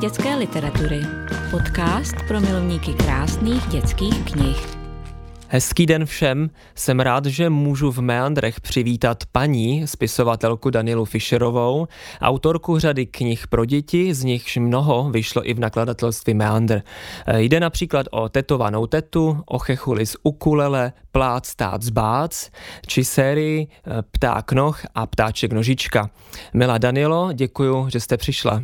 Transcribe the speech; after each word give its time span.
dětské 0.00 0.36
literatury. 0.36 1.00
Podcast 1.50 2.14
pro 2.28 2.40
milovníky 2.40 2.92
krásných 2.92 3.66
dětských 3.66 4.24
knih. 4.24 4.68
Hezký 5.48 5.86
den 5.86 6.06
všem. 6.06 6.50
Jsem 6.74 7.00
rád, 7.00 7.26
že 7.26 7.50
můžu 7.50 7.90
v 7.90 8.00
Meandrech 8.00 8.60
přivítat 8.60 9.24
paní, 9.32 9.86
spisovatelku 9.86 10.70
Danielu 10.70 11.04
Fischerovou, 11.04 11.86
autorku 12.20 12.78
řady 12.78 13.06
knih 13.06 13.46
pro 13.48 13.64
děti, 13.64 14.14
z 14.14 14.24
nichž 14.24 14.56
mnoho 14.56 15.10
vyšlo 15.10 15.48
i 15.48 15.54
v 15.54 15.58
nakladatelství 15.58 16.34
Meandr. 16.34 16.82
Jde 17.36 17.60
například 17.60 18.06
o 18.10 18.28
tetovanou 18.28 18.86
tetu, 18.86 19.42
o 19.46 19.58
chechuli 19.58 20.06
z 20.06 20.16
ukulele, 20.22 20.92
plát 21.12 21.46
stát 21.46 21.82
z 21.82 21.90
bác, 21.90 22.50
či 22.86 23.04
sérii 23.04 23.68
Pták 24.10 24.52
noh 24.52 24.82
a 24.94 25.06
ptáček 25.06 25.52
nožička. 25.52 26.10
Milá 26.54 26.78
Danielo, 26.78 27.32
děkuji, 27.32 27.88
že 27.88 28.00
jste 28.00 28.16
přišla. 28.16 28.62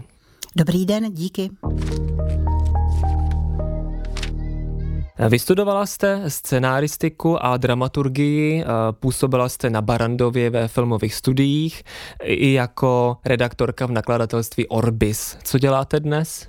Dobrý 0.59 0.87
den, 0.87 1.12
díky. 1.12 1.51
Vystudovala 5.29 5.87
jste 5.87 6.30
scenáristiku 6.30 7.45
a 7.45 7.56
dramaturgii, 7.56 8.65
působila 8.91 9.48
jste 9.48 9.70
na 9.70 9.82
Barandově 9.82 10.51
ve 10.51 10.69
filmových 10.69 11.15
studiích 11.15 11.82
i 12.23 12.52
jako 12.52 13.16
redaktorka 13.24 13.87
v 13.87 13.91
nakladatelství 13.91 14.69
Orbis. 14.69 15.37
Co 15.45 15.59
děláte 15.59 16.01
dnes? 16.01 16.48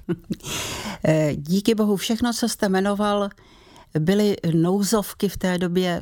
Eh, 1.06 1.36
díky 1.36 1.76
bohu 1.76 1.96
všechno, 1.96 2.34
co 2.34 2.50
jste 2.50 2.70
jmenoval, 2.70 3.30
byly 4.00 4.36
nouzovky 4.54 5.30
v 5.30 5.38
té 5.38 5.58
době. 5.58 6.02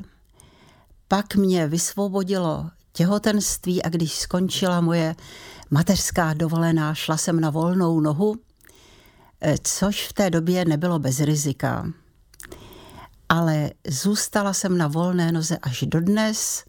Pak 1.07 1.35
mě 1.35 1.67
vysvobodilo 1.67 2.69
těhotenství 2.95 3.83
a 3.83 3.89
když 3.89 4.13
skončila 4.13 4.81
moje 4.81 5.15
mateřská 5.71 6.33
dovolená, 6.33 6.93
šla 6.93 7.17
jsem 7.17 7.39
na 7.39 7.49
volnou 7.49 7.99
nohu, 7.99 8.35
eh, 9.41 9.55
což 9.63 10.07
v 10.07 10.13
té 10.13 10.29
době 10.29 10.65
nebylo 10.65 10.99
bez 10.99 11.19
rizika 11.19 11.85
ale 13.29 13.71
zůstala 13.87 14.53
jsem 14.53 14.77
na 14.77 14.87
volné 14.87 15.31
noze 15.31 15.57
až 15.61 15.83
dodnes 15.87 16.63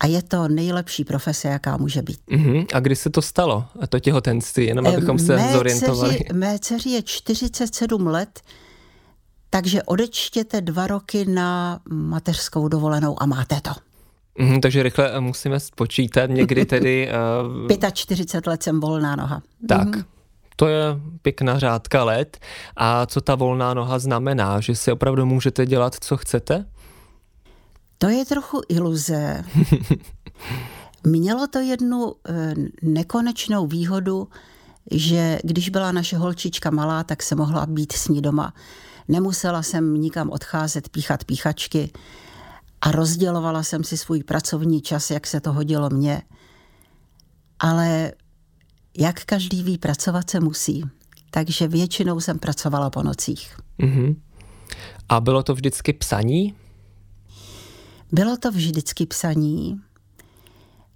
a 0.00 0.06
je 0.06 0.22
to 0.22 0.48
nejlepší 0.48 1.04
profese, 1.04 1.48
jaká 1.48 1.76
může 1.76 2.02
být. 2.02 2.20
Uh-huh. 2.30 2.66
A 2.74 2.80
kdy 2.80 2.96
se 2.96 3.10
to 3.10 3.22
stalo, 3.22 3.64
a 3.80 3.86
to 3.86 4.00
těhotenství, 4.00 4.66
jenom 4.66 4.86
abychom 4.86 5.18
se 5.18 5.36
mé 5.36 5.52
zorientovali? 5.52 6.14
Dceři, 6.14 6.32
mé 6.32 6.58
dceři 6.58 6.90
je 6.90 7.02
47 7.02 8.06
let, 8.06 8.40
takže 9.50 9.82
odečtěte 9.82 10.60
dva 10.60 10.86
roky 10.86 11.24
na 11.24 11.80
mateřskou 11.90 12.68
dovolenou 12.68 13.22
a 13.22 13.26
máte 13.26 13.60
to. 13.60 13.70
Mm, 14.38 14.60
takže 14.60 14.82
rychle 14.82 15.20
musíme 15.20 15.60
spočítat 15.60 16.30
někdy 16.30 16.64
tedy... 16.64 17.08
Uh... 17.68 17.90
45 17.92 18.50
let 18.50 18.62
jsem 18.62 18.80
volná 18.80 19.16
noha. 19.16 19.42
Tak, 19.68 19.96
mm 19.96 20.02
to 20.56 20.66
je 20.66 21.00
pěkná 21.22 21.58
řádka 21.58 22.04
let. 22.04 22.38
A 22.76 23.06
co 23.06 23.20
ta 23.20 23.34
volná 23.34 23.74
noha 23.74 23.98
znamená? 23.98 24.60
Že 24.60 24.74
si 24.74 24.92
opravdu 24.92 25.26
můžete 25.26 25.66
dělat, 25.66 25.96
co 26.00 26.16
chcete? 26.16 26.66
To 27.98 28.08
je 28.08 28.24
trochu 28.24 28.60
iluze. 28.68 29.44
Mělo 31.06 31.46
to 31.46 31.58
jednu 31.58 32.12
e, 32.28 32.54
nekonečnou 32.82 33.66
výhodu, 33.66 34.28
že 34.90 35.38
když 35.44 35.68
byla 35.68 35.92
naše 35.92 36.16
holčička 36.16 36.70
malá, 36.70 37.04
tak 37.04 37.22
se 37.22 37.34
mohla 37.34 37.66
být 37.66 37.92
s 37.92 38.08
ní 38.08 38.22
doma. 38.22 38.54
Nemusela 39.08 39.62
jsem 39.62 39.94
nikam 39.94 40.30
odcházet, 40.30 40.88
píchat 40.88 41.24
píchačky 41.24 41.90
a 42.84 42.92
rozdělovala 42.92 43.62
jsem 43.62 43.84
si 43.84 43.96
svůj 43.96 44.22
pracovní 44.22 44.80
čas, 44.80 45.10
jak 45.10 45.26
se 45.26 45.40
to 45.40 45.52
hodilo 45.52 45.90
mně. 45.90 46.22
Ale 47.58 48.12
jak 48.98 49.24
každý 49.24 49.62
ví, 49.62 49.78
pracovat 49.78 50.30
se 50.30 50.40
musí. 50.40 50.84
Takže 51.30 51.68
většinou 51.68 52.20
jsem 52.20 52.38
pracovala 52.38 52.90
po 52.90 53.02
nocích. 53.02 53.56
Mm-hmm. 53.80 54.16
A 55.08 55.20
bylo 55.20 55.42
to 55.42 55.54
vždycky 55.54 55.92
psaní? 55.92 56.54
Bylo 58.12 58.36
to 58.36 58.50
vždycky 58.50 59.06
psaní. 59.06 59.80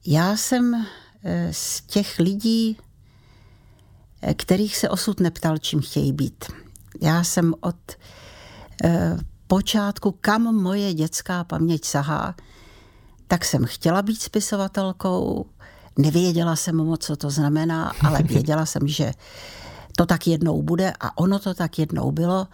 Já 0.06 0.36
jsem 0.36 0.86
eh, 1.24 1.48
z 1.52 1.80
těch 1.80 2.18
lidí, 2.18 2.78
eh, 4.22 4.34
kterých 4.34 4.76
se 4.76 4.88
osud 4.88 5.20
neptal, 5.20 5.58
čím 5.58 5.80
chtějí 5.80 6.12
být. 6.12 6.44
Já 7.00 7.24
jsem 7.24 7.54
od 7.60 7.76
eh, 8.84 9.16
počátku, 9.48 10.14
kam 10.20 10.42
moje 10.42 10.94
dětská 10.94 11.44
paměť 11.44 11.84
sahá, 11.84 12.34
tak 13.28 13.44
jsem 13.44 13.64
chtěla 13.64 14.02
být 14.02 14.22
spisovatelkou, 14.22 15.46
Nevěděla 15.98 16.56
jsem 16.56 16.76
moc, 16.76 17.04
co 17.04 17.16
to 17.16 17.30
znamená, 17.30 17.92
ale 18.00 18.22
věděla 18.24 18.66
jsem, 18.66 18.88
že 18.88 19.12
to 19.96 20.06
tak 20.06 20.26
jednou 20.26 20.62
bude 20.62 20.92
a 21.00 21.18
ono 21.18 21.38
to 21.38 21.54
tak 21.54 21.78
jednou 21.78 22.12
bylo. 22.12 22.46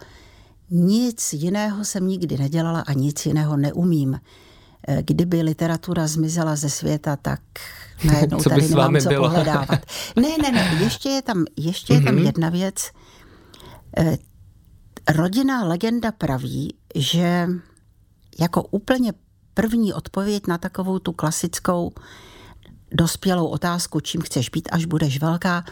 Nic 0.69 1.33
jiného 1.33 1.85
jsem 1.85 2.07
nikdy 2.07 2.37
nedělala 2.37 2.79
a 2.87 2.93
nic 2.93 3.25
jiného 3.25 3.57
neumím. 3.57 4.19
Eh, 4.87 5.03
kdyby 5.03 5.41
literatura 5.41 6.07
zmizela 6.07 6.55
ze 6.55 6.69
světa, 6.69 7.15
tak 7.15 7.41
najednou 8.03 8.39
co 8.39 8.49
tady 8.49 8.69
nemám 8.69 8.95
co 8.99 9.09
bylo? 9.09 9.29
pohledávat. 9.29 9.79
Ne, 10.15 10.29
ne, 10.41 10.51
ne, 10.51 10.77
ještě 10.83 11.09
je 11.09 11.21
tam, 11.21 11.45
ještě 11.57 11.93
je 11.93 12.01
tam 12.01 12.15
mm-hmm. 12.15 12.25
jedna 12.25 12.49
věc. 12.49 12.91
Rodinná 15.09 15.63
legenda 15.65 16.11
praví, 16.11 16.75
že 16.95 17.47
jako 18.39 18.63
úplně 18.63 19.13
první 19.53 19.93
odpověď 19.93 20.47
na 20.47 20.57
takovou 20.57 20.99
tu 20.99 21.11
klasickou 21.11 21.91
dospělou 22.91 23.47
otázku, 23.47 23.99
čím 23.99 24.21
chceš 24.21 24.49
být, 24.49 24.69
až 24.71 24.85
budeš 24.85 25.19
velká, 25.19 25.63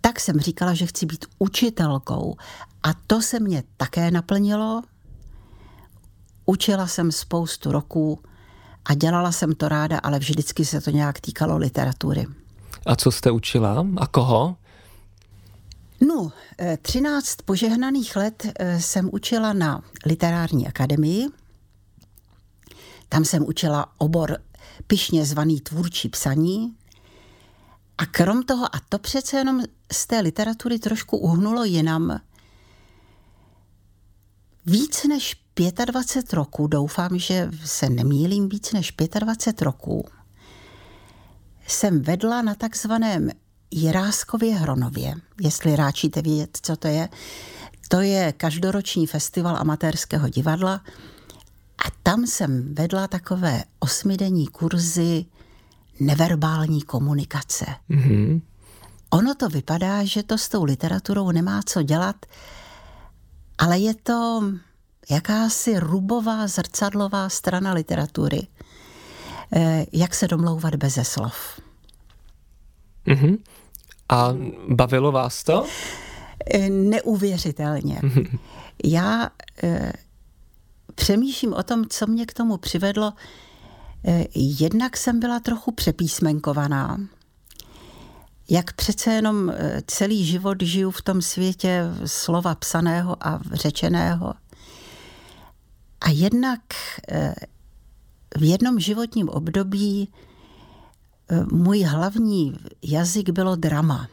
tak 0.00 0.20
jsem 0.20 0.40
říkala, 0.40 0.74
že 0.74 0.86
chci 0.86 1.06
být 1.06 1.24
učitelkou. 1.38 2.36
A 2.82 2.88
to 3.06 3.22
se 3.22 3.40
mě 3.40 3.62
také 3.76 4.10
naplnilo. 4.10 4.82
Učila 6.46 6.86
jsem 6.86 7.12
spoustu 7.12 7.72
roků 7.72 8.20
a 8.84 8.94
dělala 8.94 9.32
jsem 9.32 9.54
to 9.54 9.68
ráda, 9.68 9.98
ale 9.98 10.18
vždycky 10.18 10.64
se 10.64 10.80
to 10.80 10.90
nějak 10.90 11.20
týkalo 11.20 11.56
literatury. 11.56 12.26
A 12.86 12.96
co 12.96 13.10
jste 13.10 13.30
učila? 13.30 13.86
A 13.96 14.06
koho? 14.06 14.56
No, 16.08 16.32
13 16.82 17.40
eh, 17.40 17.42
požehnaných 17.44 18.16
let 18.16 18.46
eh, 18.46 18.80
jsem 18.80 19.10
učila 19.12 19.52
na 19.52 19.82
literární 20.06 20.68
akademii. 20.68 21.28
Tam 23.08 23.24
jsem 23.24 23.46
učila 23.46 23.92
obor 23.98 24.38
pyšně 24.86 25.24
zvaný 25.24 25.60
tvůrčí 25.60 26.08
psaní. 26.08 26.76
A 27.98 28.06
krom 28.06 28.42
toho, 28.42 28.76
a 28.76 28.80
to 28.88 28.98
přece 28.98 29.36
jenom 29.36 29.62
z 29.92 30.06
té 30.06 30.20
literatury 30.20 30.78
trošku 30.78 31.16
uhnulo 31.18 31.64
jinam, 31.64 32.20
víc 34.66 35.04
než 35.04 35.36
25 35.84 36.32
roků, 36.32 36.66
doufám, 36.66 37.18
že 37.18 37.50
se 37.64 37.90
nemýlím, 37.90 38.48
víc 38.48 38.72
než 38.72 38.94
25 39.18 39.62
roků, 39.62 40.04
jsem 41.66 42.02
vedla 42.02 42.42
na 42.42 42.54
takzvaném 42.54 43.30
Jiráskově 43.70 44.54
Hronově, 44.54 45.14
jestli 45.40 45.76
ráčíte 45.76 46.22
vědět, 46.22 46.58
co 46.62 46.76
to 46.76 46.88
je. 46.88 47.08
To 47.88 48.00
je 48.00 48.32
každoroční 48.32 49.06
festival 49.06 49.56
amatérského 49.56 50.28
divadla, 50.28 50.80
a 51.86 51.90
tam 52.02 52.26
jsem 52.26 52.74
vedla 52.74 53.08
takové 53.08 53.64
osmidenní 53.78 54.46
kurzy 54.46 55.24
neverbální 56.00 56.82
komunikace. 56.82 57.66
Mm-hmm. 57.90 58.40
Ono 59.10 59.34
to 59.34 59.48
vypadá, 59.48 60.04
že 60.04 60.22
to 60.22 60.38
s 60.38 60.48
tou 60.48 60.64
literaturou 60.64 61.30
nemá 61.30 61.60
co 61.66 61.82
dělat, 61.82 62.26
ale 63.58 63.78
je 63.78 63.94
to 63.94 64.42
jakási 65.10 65.78
rubová, 65.78 66.46
zrcadlová 66.46 67.28
strana 67.28 67.72
literatury. 67.72 68.46
Eh, 69.52 69.86
jak 69.92 70.14
se 70.14 70.28
domlouvat 70.28 70.74
beze 70.74 71.04
slov. 71.04 71.60
Mm-hmm. 73.06 73.38
A 74.10 74.34
bavilo 74.68 75.12
vás 75.12 75.44
to? 75.44 75.66
Eh, 76.54 76.70
neuvěřitelně. 76.70 78.00
Já 78.84 79.30
eh, 79.62 79.92
přemýšlím 80.94 81.52
o 81.52 81.62
tom, 81.62 81.84
co 81.88 82.06
mě 82.06 82.26
k 82.26 82.34
tomu 82.34 82.56
přivedlo. 82.56 83.12
Eh, 84.04 84.24
jednak 84.34 84.96
jsem 84.96 85.20
byla 85.20 85.40
trochu 85.40 85.72
přepísmenkovaná. 85.72 87.00
Jak 88.50 88.72
přece 88.72 89.12
jenom 89.12 89.50
eh, 89.50 89.82
celý 89.86 90.24
život 90.24 90.62
žiju 90.62 90.90
v 90.90 91.02
tom 91.02 91.22
světě 91.22 91.84
slova 92.04 92.54
psaného 92.54 93.26
a 93.26 93.40
řečeného. 93.52 94.34
A 96.00 96.10
jednak 96.10 96.60
eh, 97.08 97.34
v 98.38 98.42
jednom 98.42 98.80
životním 98.80 99.28
období 99.28 100.12
můj 101.52 101.82
hlavní 101.82 102.58
jazyk 102.82 103.30
bylo 103.30 103.56
drama. 103.56 104.08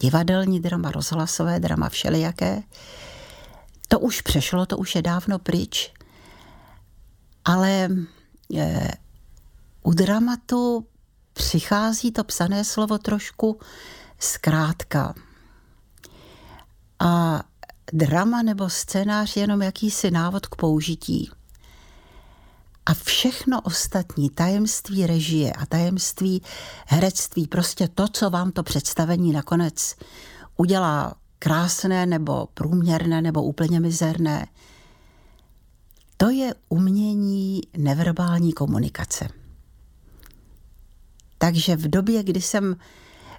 Divadelní 0.00 0.60
drama, 0.60 0.90
rozhlasové 0.90 1.60
drama, 1.60 1.88
všelijaké. 1.88 2.62
To 3.88 4.00
už 4.00 4.20
přešlo, 4.20 4.66
to 4.66 4.78
už 4.78 4.94
je 4.94 5.02
dávno 5.02 5.38
pryč. 5.38 5.92
Ale 7.44 7.88
e, 8.56 8.90
u 9.82 9.92
dramatu 9.92 10.86
přichází 11.32 12.12
to 12.12 12.24
psané 12.24 12.64
slovo 12.64 12.98
trošku 12.98 13.60
zkrátka. 14.18 15.14
a 16.98 17.42
drama 17.92 18.42
nebo 18.42 18.70
scénář 18.70 19.36
je 19.36 19.42
jenom 19.42 19.62
jakýsi 19.62 20.10
návod 20.10 20.46
k 20.46 20.56
použití. 20.56 21.30
A 22.88 22.94
všechno 22.94 23.60
ostatní, 23.60 24.30
tajemství 24.30 25.06
režie 25.06 25.52
a 25.52 25.66
tajemství 25.66 26.42
herectví, 26.86 27.46
prostě 27.46 27.88
to, 27.88 28.08
co 28.08 28.30
vám 28.30 28.52
to 28.52 28.62
představení 28.62 29.32
nakonec 29.32 29.94
udělá 30.56 31.14
krásné 31.38 32.06
nebo 32.06 32.48
průměrné 32.54 33.22
nebo 33.22 33.42
úplně 33.42 33.80
mizerné, 33.80 34.46
to 36.16 36.30
je 36.30 36.54
umění 36.68 37.60
neverbální 37.76 38.52
komunikace. 38.52 39.28
Takže 41.38 41.76
v 41.76 41.88
době, 41.88 42.22
kdy 42.22 42.40
jsem 42.40 42.76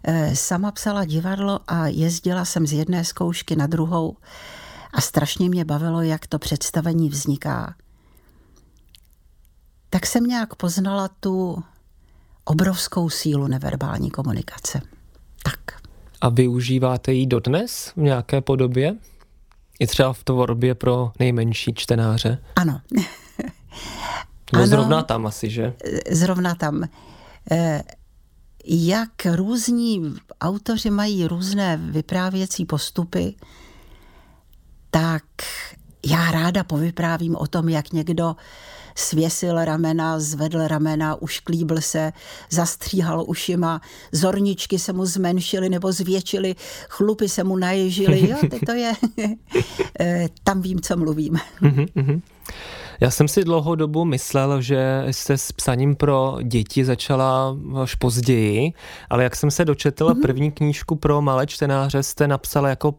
eh, 0.04 0.36
sama 0.36 0.72
psala 0.72 1.06
divadlo 1.06 1.60
a 1.68 1.88
jezdila 1.88 2.46
jsem 2.46 2.68
z 2.68 2.74
jedné 2.74 3.06
zkoušky 3.06 3.56
na 3.56 3.68
druhou 3.68 4.18
a 4.94 5.02
strašně 5.02 5.50
mě 5.50 5.66
bavilo, 5.66 6.02
jak 6.02 6.28
to 6.28 6.40
představení 6.40 7.10
vzniká, 7.10 7.76
tak 9.90 10.06
jsem 10.06 10.24
nějak 10.24 10.56
poznala 10.56 11.10
tu 11.20 11.64
obrovskou 12.46 13.10
sílu 13.10 13.48
neverbální 13.48 14.12
komunikace. 14.12 14.82
Tak. 15.44 15.82
A 16.22 16.30
využíváte 16.30 17.14
ji 17.14 17.28
dodnes 17.28 17.94
v 17.96 18.02
nějaké 18.02 18.42
podobě? 18.42 18.96
I 19.80 19.88
třeba 19.88 20.14
v 20.14 20.24
tvorbě 20.24 20.76
pro 20.76 21.12
nejmenší 21.20 21.74
čtenáře? 21.74 22.44
Ano. 22.56 22.82
No 24.54 24.60
ano, 24.60 24.68
zrovna 24.68 25.04
tam 25.04 25.26
asi, 25.26 25.50
že? 25.50 25.74
Zrovna 26.12 26.56
tam. 26.56 26.84
Eh, 27.52 27.84
jak 28.66 29.12
různí 29.26 30.16
autoři 30.42 30.90
mají 30.90 31.28
různé 31.28 31.78
vyprávěcí 31.78 32.66
postupy, 32.66 33.36
tak 34.92 35.24
já 36.06 36.32
ráda 36.32 36.64
povyprávím 36.64 37.36
o 37.36 37.48
tom, 37.48 37.70
jak 37.70 37.94
někdo 37.94 38.36
svěsil 38.96 39.66
ramena, 39.66 40.20
zvedl 40.20 40.68
ramena, 40.68 41.16
ušklíbl 41.16 41.82
se, 41.82 42.14
zastříhal 42.50 43.24
ušima, 43.28 43.82
zorničky 44.12 44.80
se 44.80 44.94
mu 44.94 45.06
zmenšily 45.06 45.70
nebo 45.70 45.92
zvětšily, 45.92 46.56
chlupy 46.90 47.30
se 47.30 47.44
mu 47.44 47.58
naježily. 47.58 48.30
Jo, 48.30 48.38
to 48.66 48.72
je, 48.72 48.94
eh, 50.00 50.28
tam 50.44 50.62
vím, 50.62 50.82
co 50.82 50.98
mluvím. 50.98 51.40
Já 53.02 53.12
jsem 53.12 53.28
si 53.28 53.44
dlouhou 53.44 53.76
dobu 53.76 54.06
myslel, 54.06 54.62
že 54.62 55.06
jste 55.12 55.38
s 55.38 55.52
psaním 55.52 55.96
pro 55.96 56.38
děti 56.44 56.86
začala 56.86 57.58
až 57.82 57.96
později, 57.96 58.74
ale 59.10 59.24
jak 59.24 59.36
jsem 59.36 59.52
se 59.52 59.66
dočetl 59.66 60.10
mm-hmm. 60.10 60.22
první 60.22 60.52
knížku 60.52 60.96
pro 60.96 61.22
malé 61.22 61.48
čtenáře, 61.48 62.04
jste 62.04 62.28
napsala 62.28 62.70
jako 62.70 62.96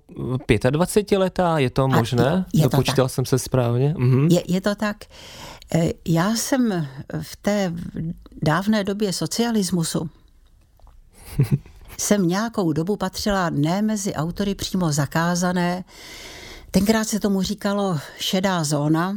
25 0.70 1.18
letá, 1.18 1.58
je 1.58 1.70
to 1.70 1.88
možné? 1.88 2.44
Je, 2.54 2.60
je 2.60 2.68
to 2.68 2.76
Dopočítal 2.76 3.06
tak. 3.06 3.14
jsem 3.14 3.24
se 3.24 3.38
správně? 3.38 3.94
Mm-hmm. 3.98 4.32
Je, 4.32 4.42
je 4.48 4.60
to 4.60 4.74
tak. 4.74 4.96
Eh, 5.74 5.90
já 6.08 6.34
jsem 6.34 6.88
v 7.22 7.36
té 7.36 7.72
dávné 8.42 8.84
době 8.84 9.12
socialismusu 9.12 10.10
jsem 11.98 12.28
nějakou 12.28 12.72
dobu 12.72 12.96
patřila 12.96 13.50
ne 13.50 13.82
mezi 13.82 14.14
autory 14.14 14.54
přímo 14.54 14.92
zakázané. 14.92 15.84
Tenkrát 16.70 17.04
se 17.04 17.20
tomu 17.20 17.42
říkalo 17.42 17.98
šedá 18.18 18.64
zóna. 18.64 19.16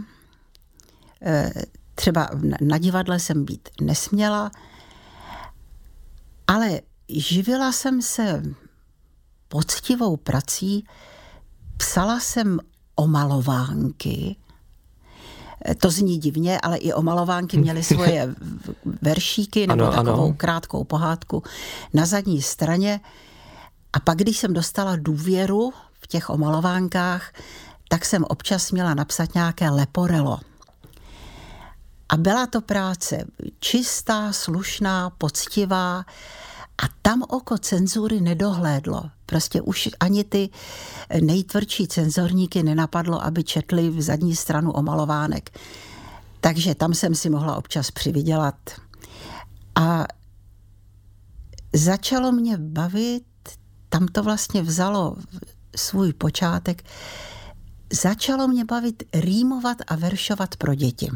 Eh, 1.24 1.52
třeba 1.96 2.30
na 2.62 2.78
divadle 2.78 3.20
jsem 3.20 3.46
být 3.46 3.70
nesměla, 3.81 4.52
ale 6.48 6.81
živila 7.10 7.72
jsem 7.72 8.02
se 8.02 8.44
poctivou 9.48 10.18
prací, 10.18 10.86
psala 11.78 12.20
jsem 12.20 12.60
omalovánky, 12.96 14.36
to 15.81 15.90
zní 15.90 16.18
divně, 16.18 16.60
ale 16.62 16.78
i 16.78 16.94
omalovánky 16.94 17.58
měly 17.58 17.84
svoje 17.94 18.36
veršíky 19.02 19.68
nebo 19.68 19.84
ano, 19.84 19.92
takovou 19.92 20.25
ano. 20.25 20.34
krátkou 20.38 20.84
pohádku 20.84 21.44
na 21.94 22.06
zadní 22.06 22.42
straně. 22.42 23.00
A 23.94 24.00
pak, 24.00 24.18
když 24.18 24.38
jsem 24.38 24.54
dostala 24.54 24.96
důvěru 24.96 25.74
v 26.02 26.08
těch 26.08 26.30
omalovánkách, 26.30 27.34
tak 27.90 28.06
jsem 28.06 28.24
občas 28.28 28.72
měla 28.72 28.94
napsat 28.94 29.34
nějaké 29.36 29.70
leporelo. 29.70 30.40
A 32.13 32.18
byla 32.18 32.48
to 32.48 32.62
práce 32.62 33.25
čistá, 33.60 34.33
slušná, 34.33 35.10
poctivá, 35.10 36.06
a 36.83 36.86
tam 37.01 37.24
oko 37.30 37.57
cenzury 37.57 38.21
nedohlédlo. 38.21 39.04
Prostě 39.25 39.62
už 39.62 39.89
ani 40.00 40.24
ty 40.24 40.50
nejtvrdší 41.21 41.88
cenzorníky 41.88 42.63
nenapadlo, 42.63 43.24
aby 43.24 43.44
četli 43.44 43.89
v 43.89 44.01
zadní 44.01 44.36
stranu 44.36 44.71
omalovánek. 44.71 45.60
Takže 46.42 46.75
tam 46.75 46.94
jsem 46.94 47.15
si 47.15 47.30
mohla 47.30 47.56
občas 47.56 47.92
přivydělat. 47.92 48.56
A 49.75 50.06
začalo 51.75 52.31
mě 52.31 52.57
bavit, 52.57 53.25
tam 53.89 54.06
to 54.07 54.24
vlastně 54.24 54.62
vzalo 54.62 55.15
svůj 55.75 56.13
počátek, 56.13 56.83
začalo 57.94 58.48
mě 58.48 58.65
bavit 58.65 59.04
rýmovat 59.13 59.77
a 59.88 59.95
veršovat 59.95 60.56
pro 60.56 60.75
děti. 60.75 61.10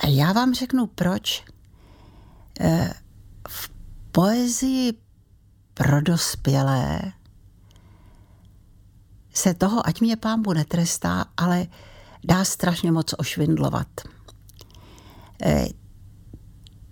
A 0.00 0.06
já 0.06 0.32
vám 0.32 0.54
řeknu 0.54 0.86
proč 0.86 1.44
v 3.48 3.70
poezii 4.12 4.92
pro 5.74 6.00
dospělé 6.00 7.12
se 9.34 9.54
toho, 9.54 9.86
ať 9.86 10.00
mě 10.00 10.16
pámbu 10.16 10.52
netrestá, 10.52 11.24
ale 11.36 11.66
dá 12.24 12.44
strašně 12.44 12.92
moc 12.92 13.14
ošvindlovat. 13.18 13.86
Eh, 15.42 15.66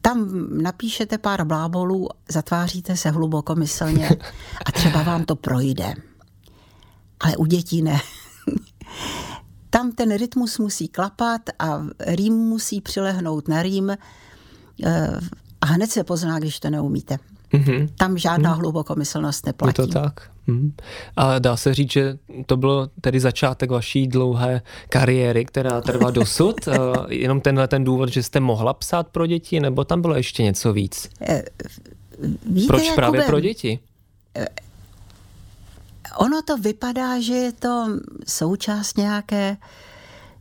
tam 0.00 0.28
napíšete 0.62 1.18
pár 1.18 1.44
blábolů, 1.44 2.08
zatváříte 2.28 2.96
se 2.96 3.10
hlubokomyslně 3.10 4.08
a 4.66 4.72
třeba 4.72 5.02
vám 5.02 5.24
to 5.24 5.36
projde. 5.36 5.94
Ale 7.20 7.36
u 7.36 7.46
dětí 7.46 7.82
ne. 7.82 8.00
Tam 9.78 9.92
ten 9.92 10.16
rytmus 10.16 10.58
musí 10.58 10.88
klapat 10.88 11.40
a 11.58 11.82
rým 12.06 12.34
musí 12.34 12.80
přilehnout 12.80 13.48
na 13.48 13.62
rým 13.62 13.90
eh, 13.90 15.20
a 15.60 15.66
hned 15.66 15.90
se 15.90 16.04
pozná, 16.04 16.38
když 16.38 16.60
to 16.60 16.70
neumíte. 16.70 17.16
Mm-hmm. 17.52 17.88
Tam 17.98 18.18
žádná 18.18 18.54
mm. 18.54 18.60
hlubokomyslnost 18.60 19.46
neplatí. 19.46 19.82
Je 19.82 19.86
to 19.86 19.92
tak. 19.92 20.30
Mm. 20.46 20.72
A 21.16 21.38
dá 21.38 21.56
se 21.56 21.74
říct, 21.74 21.92
že 21.92 22.18
to 22.46 22.56
bylo 22.56 22.88
tedy 23.00 23.20
začátek 23.20 23.70
vaší 23.70 24.06
dlouhé 24.06 24.62
kariéry, 24.88 25.44
která 25.44 25.80
trvá 25.80 26.10
dosud. 26.10 26.56
Jenom 27.08 27.40
tenhle 27.40 27.68
ten 27.68 27.84
důvod, 27.84 28.08
že 28.08 28.22
jste 28.22 28.40
mohla 28.40 28.74
psát 28.74 29.08
pro 29.08 29.26
děti, 29.26 29.60
nebo 29.60 29.84
tam 29.84 30.02
bylo 30.02 30.14
ještě 30.14 30.42
něco 30.42 30.72
víc? 30.72 31.08
Eh, 31.20 31.42
víte, 32.46 32.66
Proč 32.66 32.82
Jakube, 32.82 32.96
právě 32.96 33.22
pro 33.22 33.40
děti? 33.40 33.78
Ono 36.16 36.42
to 36.42 36.56
vypadá, 36.56 37.20
že 37.20 37.34
je 37.34 37.52
to 37.52 37.86
součást 38.26 38.98
nějaké 38.98 39.56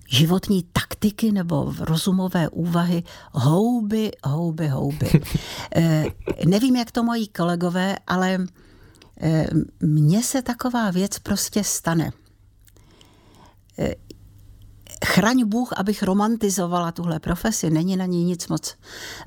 životní 0.07 0.63
taktiky 0.63 1.31
nebo 1.31 1.73
rozumové 1.79 2.49
úvahy 2.49 3.03
houby, 3.31 4.11
houby, 4.23 4.67
houby. 4.67 5.09
e, 5.75 6.05
nevím, 6.45 6.75
jak 6.75 6.91
to 6.91 7.03
moji 7.03 7.27
kolegové, 7.27 7.95
ale 8.07 8.47
e, 9.21 9.47
mně 9.79 10.23
se 10.23 10.41
taková 10.41 10.91
věc 10.91 11.19
prostě 11.19 11.63
stane. 11.63 12.11
E, 13.79 13.95
chraň 15.05 15.43
Bůh, 15.45 15.73
abych 15.77 16.03
romantizovala 16.03 16.91
tuhle 16.91 17.19
profesi, 17.19 17.69
není 17.69 17.97
na 17.97 18.05
ní 18.05 18.23
nic 18.23 18.47
moc 18.47 18.75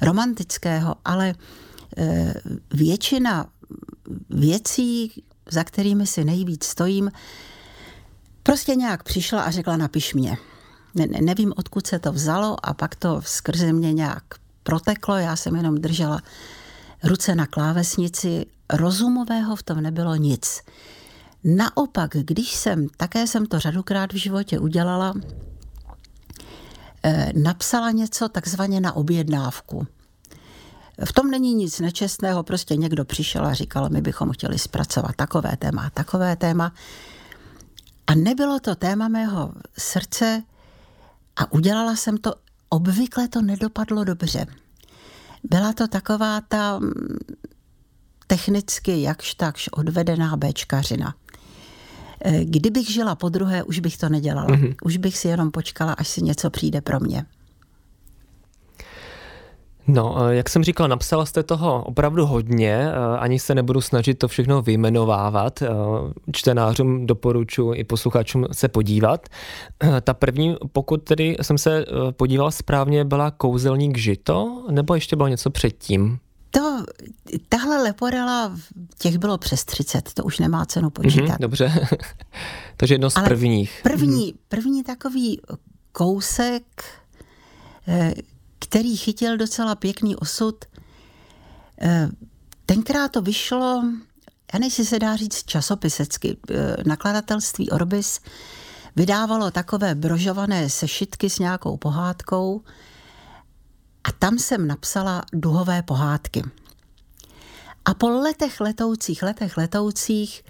romantického, 0.03 0.95
ale 1.05 1.35
e, 1.97 2.35
většina 2.73 3.47
věcí, 4.31 5.23
za 5.53 5.65
kterými 5.65 6.07
si 6.07 6.25
nejvíc 6.25 6.65
stojím, 6.65 7.11
prostě 8.43 8.75
nějak 8.75 9.03
přišla 9.03 9.43
a 9.43 9.51
řekla 9.51 9.77
napiš 9.77 10.15
mě 10.15 10.37
ne, 10.95 11.07
nevím, 11.21 11.53
odkud 11.57 11.87
se 11.87 11.99
to 11.99 12.13
vzalo 12.13 12.67
a 12.67 12.75
pak 12.75 12.95
to 12.95 13.23
skrze 13.25 13.73
mě 13.73 13.93
nějak 13.93 14.25
proteklo, 14.63 15.17
já 15.17 15.37
jsem 15.37 15.57
jenom 15.57 15.75
držela 15.75 16.21
ruce 17.05 17.35
na 17.35 17.47
klávesnici, 17.47 18.47
rozumového 18.73 19.57
v 19.57 19.63
tom 19.63 19.81
nebylo 19.81 20.17
nic. 20.17 20.61
Naopak, 21.45 22.11
když 22.11 22.55
jsem, 22.55 22.89
také 22.97 23.27
jsem 23.27 23.47
to 23.47 23.59
řadukrát 23.59 24.13
v 24.13 24.17
životě 24.17 24.59
udělala, 24.59 25.15
eh, 27.05 27.33
napsala 27.37 27.91
něco 27.91 28.29
takzvaně 28.29 28.81
na 28.81 28.93
objednávku. 28.93 29.87
V 31.05 31.13
tom 31.13 31.31
není 31.31 31.55
nic 31.55 31.81
nečestného, 31.81 32.43
prostě 32.43 32.77
někdo 32.77 33.05
přišel 33.05 33.47
a 33.47 33.55
říkal, 33.55 33.89
my 33.89 34.01
bychom 34.01 34.33
chtěli 34.33 34.59
zpracovat 34.59 35.17
takové 35.17 35.57
téma, 35.57 35.91
takové 35.95 36.37
téma. 36.37 36.73
A 38.07 38.15
nebylo 38.15 38.61
to 38.61 38.75
téma 38.75 39.09
mého 39.09 39.53
srdce, 39.79 40.43
a 41.37 41.53
udělala 41.53 41.97
jsem 41.97 42.19
to, 42.19 42.35
obvykle 42.69 43.29
to 43.29 43.43
nedopadlo 43.43 44.05
dobře. 44.05 44.47
Byla 45.45 45.73
to 45.73 45.89
taková 45.89 46.41
ta, 46.41 46.81
technicky 48.27 49.03
jakž 49.03 49.35
takž 49.35 49.69
odvedená 49.73 50.37
Bčkařina. 50.37 51.15
Eh, 52.25 52.45
kdybych 52.45 52.91
žila 52.91 53.15
po 53.15 53.29
druhé, 53.29 53.63
už 53.63 53.79
bych 53.79 53.99
to 53.99 54.09
nedělala. 54.09 54.49
Mm-hmm. 54.49 54.75
Už 54.83 54.97
bych 54.97 55.19
si 55.19 55.29
jenom 55.29 55.51
počkala, 55.51 55.93
až 55.93 56.09
si 56.09 56.23
něco 56.23 56.51
přijde 56.51 56.81
pro 56.81 57.01
mě. 57.01 57.27
No, 59.87 60.31
jak 60.31 60.49
jsem 60.49 60.65
říkal, 60.65 60.89
napsala 60.89 61.27
jste 61.27 61.43
toho 61.43 61.85
opravdu 61.85 62.27
hodně, 62.27 62.93
ani 63.19 63.39
se 63.39 63.55
nebudu 63.55 63.81
snažit 63.81 64.15
to 64.15 64.29
všechno 64.29 64.63
vyjmenovávat. 64.63 65.63
Čtenářům 66.33 67.07
doporučuji 67.07 67.73
i 67.73 67.85
posluchačům 67.85 68.47
se 68.53 68.69
podívat. 68.69 69.29
Ta 70.03 70.15
první, 70.15 70.57
pokud 70.73 71.03
tedy 71.03 71.37
jsem 71.43 71.59
se 71.59 71.85
podíval 72.11 72.51
správně, 72.51 73.05
byla 73.05 73.31
Kouzelník 73.31 73.99
žito, 73.99 74.65
nebo 74.71 74.95
ještě 74.95 75.17
bylo 75.17 75.29
něco 75.29 75.51
předtím? 75.51 76.19
To, 76.51 76.85
tahle 77.49 77.83
leporela, 77.83 78.53
těch 78.99 79.19
bylo 79.19 79.39
přes 79.39 79.65
30, 79.65 80.13
to 80.15 80.25
už 80.25 80.39
nemá 80.39 80.67
cenu 80.67 80.91
počítat. 80.91 81.25
Mm-hmm, 81.25 81.41
dobře, 81.41 81.89
takže 82.77 82.95
jedno 82.95 83.11
z 83.11 83.17
Ale 83.17 83.29
prvních. 83.29 83.81
První, 83.83 84.35
první 84.49 84.83
takový 84.83 85.41
kousek, 85.93 86.63
eh, 87.89 88.15
který 88.61 88.97
chytil 88.97 89.37
docela 89.37 89.75
pěkný 89.75 90.17
osud, 90.17 90.65
eh, 91.81 92.09
tenkrát 92.67 93.13
to 93.13 93.23
vyšlo, 93.23 93.85
já 94.53 94.59
nejsi 94.59 94.85
se 94.85 94.99
dá 94.99 95.17
říct 95.17 95.45
časopisecky, 95.45 96.37
eh, 96.51 96.77
nakladatelství 96.87 97.71
Orbis 97.71 98.21
vydávalo 98.97 99.51
takové 99.51 99.95
brožované 99.95 100.71
sešitky 100.71 101.31
s 101.31 101.39
nějakou 101.39 101.77
pohádkou, 101.77 102.63
a 104.05 104.13
tam 104.13 104.39
jsem 104.39 104.67
napsala 104.67 105.23
duhové 105.33 105.83
pohádky. 105.83 106.43
A 107.85 107.95
po 107.95 108.09
letech 108.09 108.61
letoucích, 108.61 109.23
letech 109.23 109.57
letoucích 109.57 110.45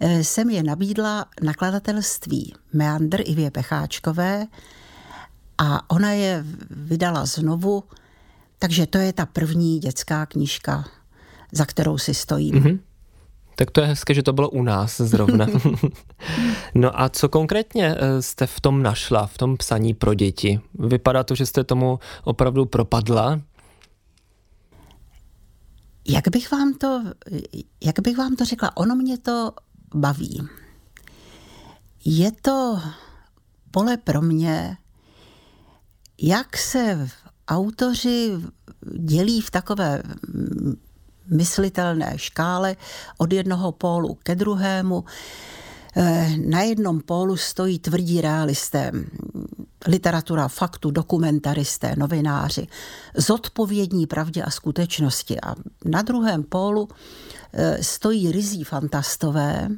eh, 0.00 0.24
jsem 0.24 0.50
je 0.50 0.62
nabídla 0.62 1.26
nakladatelství 1.42 2.54
Meandr 2.72 3.20
Ivě 3.24 3.50
Pecháčkové 3.50 4.46
a 5.60 5.90
ona 5.90 6.10
je 6.10 6.44
vydala 6.70 7.26
znovu, 7.26 7.84
takže 8.58 8.86
to 8.86 8.98
je 8.98 9.12
ta 9.12 9.26
první 9.26 9.78
dětská 9.78 10.26
knížka, 10.26 10.84
za 11.52 11.64
kterou 11.64 11.98
si 11.98 12.14
stojím. 12.14 12.54
Mm-hmm. 12.54 12.78
Tak 13.56 13.70
to 13.70 13.80
je 13.80 13.86
hezké, 13.86 14.14
že 14.14 14.22
to 14.22 14.32
bylo 14.32 14.50
u 14.50 14.62
nás 14.62 15.00
zrovna. 15.00 15.46
no 16.74 17.00
a 17.00 17.08
co 17.08 17.28
konkrétně 17.28 17.94
eh, 17.98 18.22
jste 18.22 18.46
v 18.46 18.60
tom 18.60 18.82
našla, 18.82 19.26
v 19.26 19.38
tom 19.38 19.56
psaní 19.56 19.94
pro 19.94 20.14
děti? 20.14 20.60
Vypadá 20.74 21.24
to, 21.24 21.34
že 21.34 21.46
jste 21.46 21.64
tomu 21.64 21.98
opravdu 22.24 22.66
propadla? 22.66 23.40
Jak 26.08 26.28
bych 26.28 26.52
vám 26.52 26.74
to, 26.74 27.02
jak 27.84 28.00
bych 28.00 28.18
vám 28.18 28.36
to 28.36 28.44
řekla? 28.44 28.76
Ono 28.76 28.94
mě 28.94 29.18
to 29.18 29.52
baví. 29.94 30.48
Je 32.04 32.32
to 32.32 32.80
pole 33.70 33.96
pro 33.96 34.22
mě, 34.22 34.76
jak 36.22 36.56
se 36.56 37.08
autoři 37.48 38.32
dělí 38.98 39.40
v 39.40 39.50
takové 39.50 40.02
myslitelné 41.26 42.12
škále 42.16 42.76
od 43.18 43.32
jednoho 43.32 43.72
pólu 43.72 44.18
ke 44.22 44.34
druhému. 44.34 45.04
Eh, 45.96 46.36
na 46.46 46.60
jednom 46.60 47.00
pólu 47.00 47.36
stojí 47.36 47.78
tvrdí 47.78 48.20
realisté, 48.20 48.92
literatura 49.86 50.48
faktu, 50.48 50.90
dokumentaristé, 50.90 51.94
novináři, 51.96 52.66
zodpovědní 53.16 54.06
pravdě 54.06 54.42
a 54.42 54.50
skutečnosti. 54.50 55.40
A 55.40 55.54
na 55.84 56.02
druhém 56.02 56.42
pólu 56.42 56.88
eh, 57.52 57.82
stojí 57.82 58.32
rizí 58.32 58.64
fantastové, 58.64 59.68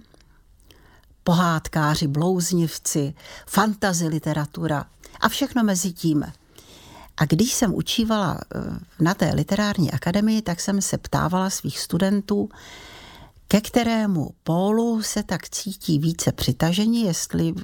pohádkáři, 1.25 2.07
blouznivci, 2.07 3.15
fantazi 3.47 4.09
literatura 4.09 4.87
a 5.23 5.29
všechno 5.29 5.63
mezi 5.63 5.93
tím. 5.93 6.25
A 7.17 7.25
když 7.25 7.53
jsem 7.53 7.75
učívala 7.75 8.39
eh, 8.41 8.59
na 9.01 9.15
té 9.15 9.33
literární 9.35 9.93
akademii, 9.93 10.43
tak 10.43 10.61
jsem 10.61 10.83
se 10.83 10.99
ptávala 10.99 11.51
svých 11.51 11.79
studentů, 11.79 12.49
ke 13.49 13.61
kterému 13.61 14.31
pólu 14.45 15.03
se 15.03 15.23
tak 15.23 15.49
cítí 15.49 15.99
více 15.99 16.33
přitažení, 16.33 17.03
jestli 17.03 17.55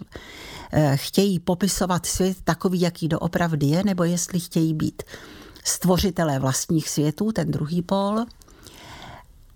eh, 0.73 0.97
chtějí 0.97 1.39
popisovat 1.39 2.07
svět 2.07 2.37
takový, 2.45 2.81
jaký 2.81 3.09
doopravdy 3.09 3.67
je, 3.67 3.85
nebo 3.85 4.05
jestli 4.05 4.41
chtějí 4.41 4.75
být 4.75 5.03
stvořitelé 5.65 6.39
vlastních 6.39 6.89
světů, 6.89 7.33
ten 7.33 7.51
druhý 7.51 7.83
pól. 7.83 8.25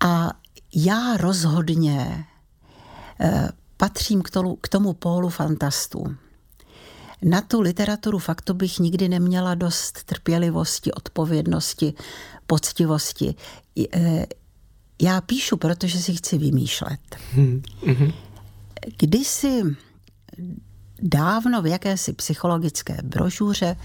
A 0.01 0.31
já 0.75 1.17
rozhodně 1.17 2.27
eh, 3.21 3.49
patřím 3.77 4.23
k 4.23 4.31
tomu, 4.31 4.57
k 4.57 4.69
tomu 4.69 4.93
pólu 4.93 5.29
fantastů. 5.29 6.17
Na 7.23 7.41
tu 7.41 7.61
literaturu 7.61 8.19
faktu 8.19 8.55
bych 8.55 8.79
nikdy 8.79 9.09
neměla 9.09 9.55
dost 9.55 10.05
trpělivosti, 10.05 10.93
odpovědnosti, 10.93 11.95
poctivosti. 12.47 13.35
E, 13.95 14.27
já 15.03 15.21
píšu, 15.21 15.57
protože 15.57 15.99
si 15.99 16.15
chci 16.15 16.39
vymýšlet. 16.39 17.01
Mm-hmm. 17.37 18.15
Kdysi 18.99 19.63
dávno 21.03 21.63
v 21.63 21.67
jakési 21.67 22.13
psychologické 22.13 22.99
brožuře 23.03 23.77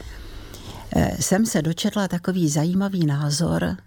e, 0.96 1.18
jsem 1.22 1.46
se 1.46 1.62
dočetla 1.62 2.08
takový 2.08 2.50
zajímavý 2.50 3.06
názor. 3.06 3.78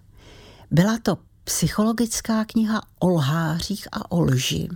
Byla 0.71 0.99
to 1.03 1.19
psychologická 1.45 2.45
kniha 2.45 2.83
o 2.99 3.09
lhářích 3.09 3.89
a 3.93 4.11
o 4.11 4.21
lži. 4.21 4.69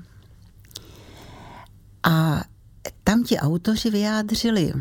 A 2.03 2.45
tam 3.05 3.25
ti 3.25 3.39
autoři 3.39 3.91
vyjádřili 3.91 4.73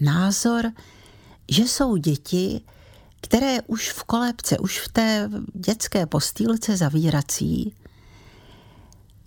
názor, 0.00 0.72
že 1.48 1.62
jsou 1.62 1.96
děti, 1.96 2.60
které 3.20 3.62
už 3.62 3.92
v 3.92 4.04
kolébce, 4.04 4.58
už 4.58 4.80
v 4.80 4.88
té 4.88 5.30
dětské 5.54 6.06
postýlce 6.06 6.76
zavírací, 6.76 7.74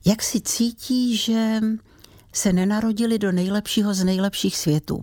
jak 0.06 0.24
si 0.24 0.42
cítí, 0.42 1.18
že 1.18 1.62
se 2.34 2.54
nenarodili 2.54 3.20
do 3.20 3.32
nejlepšího 3.32 3.94
z 3.94 4.04
nejlepších 4.04 4.58
světů. 4.58 5.02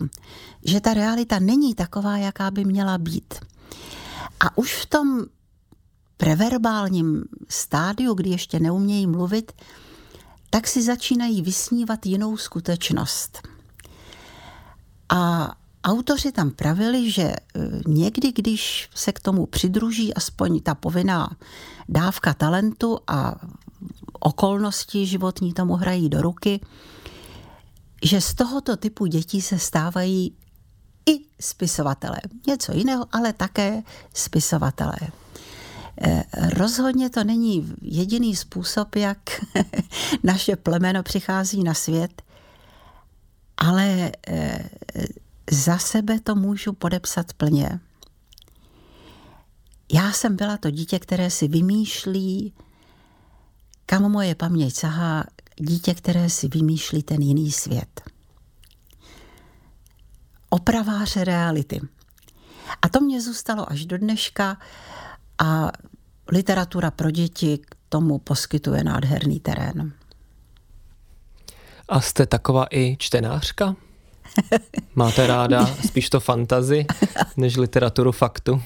Že 0.65 0.81
ta 0.81 0.93
realita 0.93 1.39
není 1.39 1.75
taková, 1.75 2.17
jaká 2.17 2.51
by 2.51 2.65
měla 2.65 2.97
být. 2.97 3.33
A 4.39 4.57
už 4.57 4.75
v 4.75 4.85
tom 4.85 5.25
preverbálním 6.17 7.23
stádiu, 7.49 8.13
kdy 8.13 8.29
ještě 8.29 8.59
neumějí 8.59 9.07
mluvit, 9.07 9.51
tak 10.55 10.67
si 10.67 10.83
začínají 10.83 11.41
vysnívat 11.41 12.05
jinou 12.05 12.37
skutečnost. 12.37 13.47
A 15.09 15.51
autoři 15.83 16.31
tam 16.31 16.51
pravili, 16.51 17.11
že 17.11 17.21
e, 17.23 17.35
někdy, 17.87 18.31
když 18.31 18.89
se 18.95 19.11
k 19.11 19.19
tomu 19.19 19.45
přidruží 19.45 20.13
aspoň 20.13 20.61
ta 20.61 20.75
povinná 20.75 21.37
dávka 21.89 22.33
talentu 22.33 22.99
a 23.07 23.35
okolnosti 24.19 25.05
životní 25.05 25.53
tomu 25.53 25.73
hrají 25.73 26.09
do 26.09 26.21
ruky, 26.21 26.59
že 28.03 28.21
z 28.21 28.33
tohoto 28.33 28.77
typu 28.77 29.05
dětí 29.05 29.41
se 29.41 29.59
stávají 29.59 30.35
i 31.09 31.19
spisovatelé. 31.39 32.17
Něco 32.47 32.71
jiného, 32.71 33.05
ale 33.11 33.33
také 33.33 33.83
spisovatelé. 34.13 35.24
Eh, 36.01 36.23
rozhodně 36.49 37.09
to 37.09 37.23
není 37.23 37.73
jediný 37.81 38.35
způsob, 38.35 38.95
jak 38.95 39.19
naše 40.23 40.55
plemeno 40.55 41.03
přichází 41.03 41.63
na 41.63 41.73
svět, 41.73 42.21
ale 43.57 44.11
eh, 44.27 44.69
za 45.51 45.77
sebe 45.77 46.19
to 46.19 46.35
můžu 46.35 46.73
podepsat 46.73 47.33
plně. 47.33 47.79
Já 49.93 50.11
jsem 50.11 50.35
byla 50.35 50.57
to 50.57 50.71
dítě, 50.71 50.99
které 50.99 51.29
si 51.29 51.47
vymýšlí, 51.47 52.53
kam 53.85 54.11
moje 54.11 54.35
paměť 54.35 54.75
sahá, 54.75 55.23
dítě, 55.55 55.93
které 55.93 56.29
si 56.29 56.47
vymýšlí 56.47 57.03
ten 57.03 57.21
jiný 57.21 57.51
svět. 57.51 58.01
Opraváře 60.49 61.23
reality. 61.23 61.81
A 62.81 62.89
to 62.89 63.01
mě 63.01 63.21
zůstalo 63.21 63.71
až 63.71 63.85
do 63.85 63.97
dneška 63.97 64.57
a 65.37 65.71
literatura 66.31 66.91
pro 66.91 67.11
děti 67.11 67.57
k 67.57 67.75
tomu 67.89 68.19
poskytuje 68.19 68.83
nádherný 68.83 69.39
terén. 69.39 69.93
A 71.89 72.01
jste 72.01 72.25
taková 72.25 72.65
i 72.71 72.95
čtenářka? 72.99 73.75
Máte 74.95 75.27
ráda 75.27 75.75
spíš 75.87 76.09
to 76.09 76.19
fantazy 76.19 76.85
než 77.37 77.55
literaturu 77.55 78.11
faktu? 78.11 78.61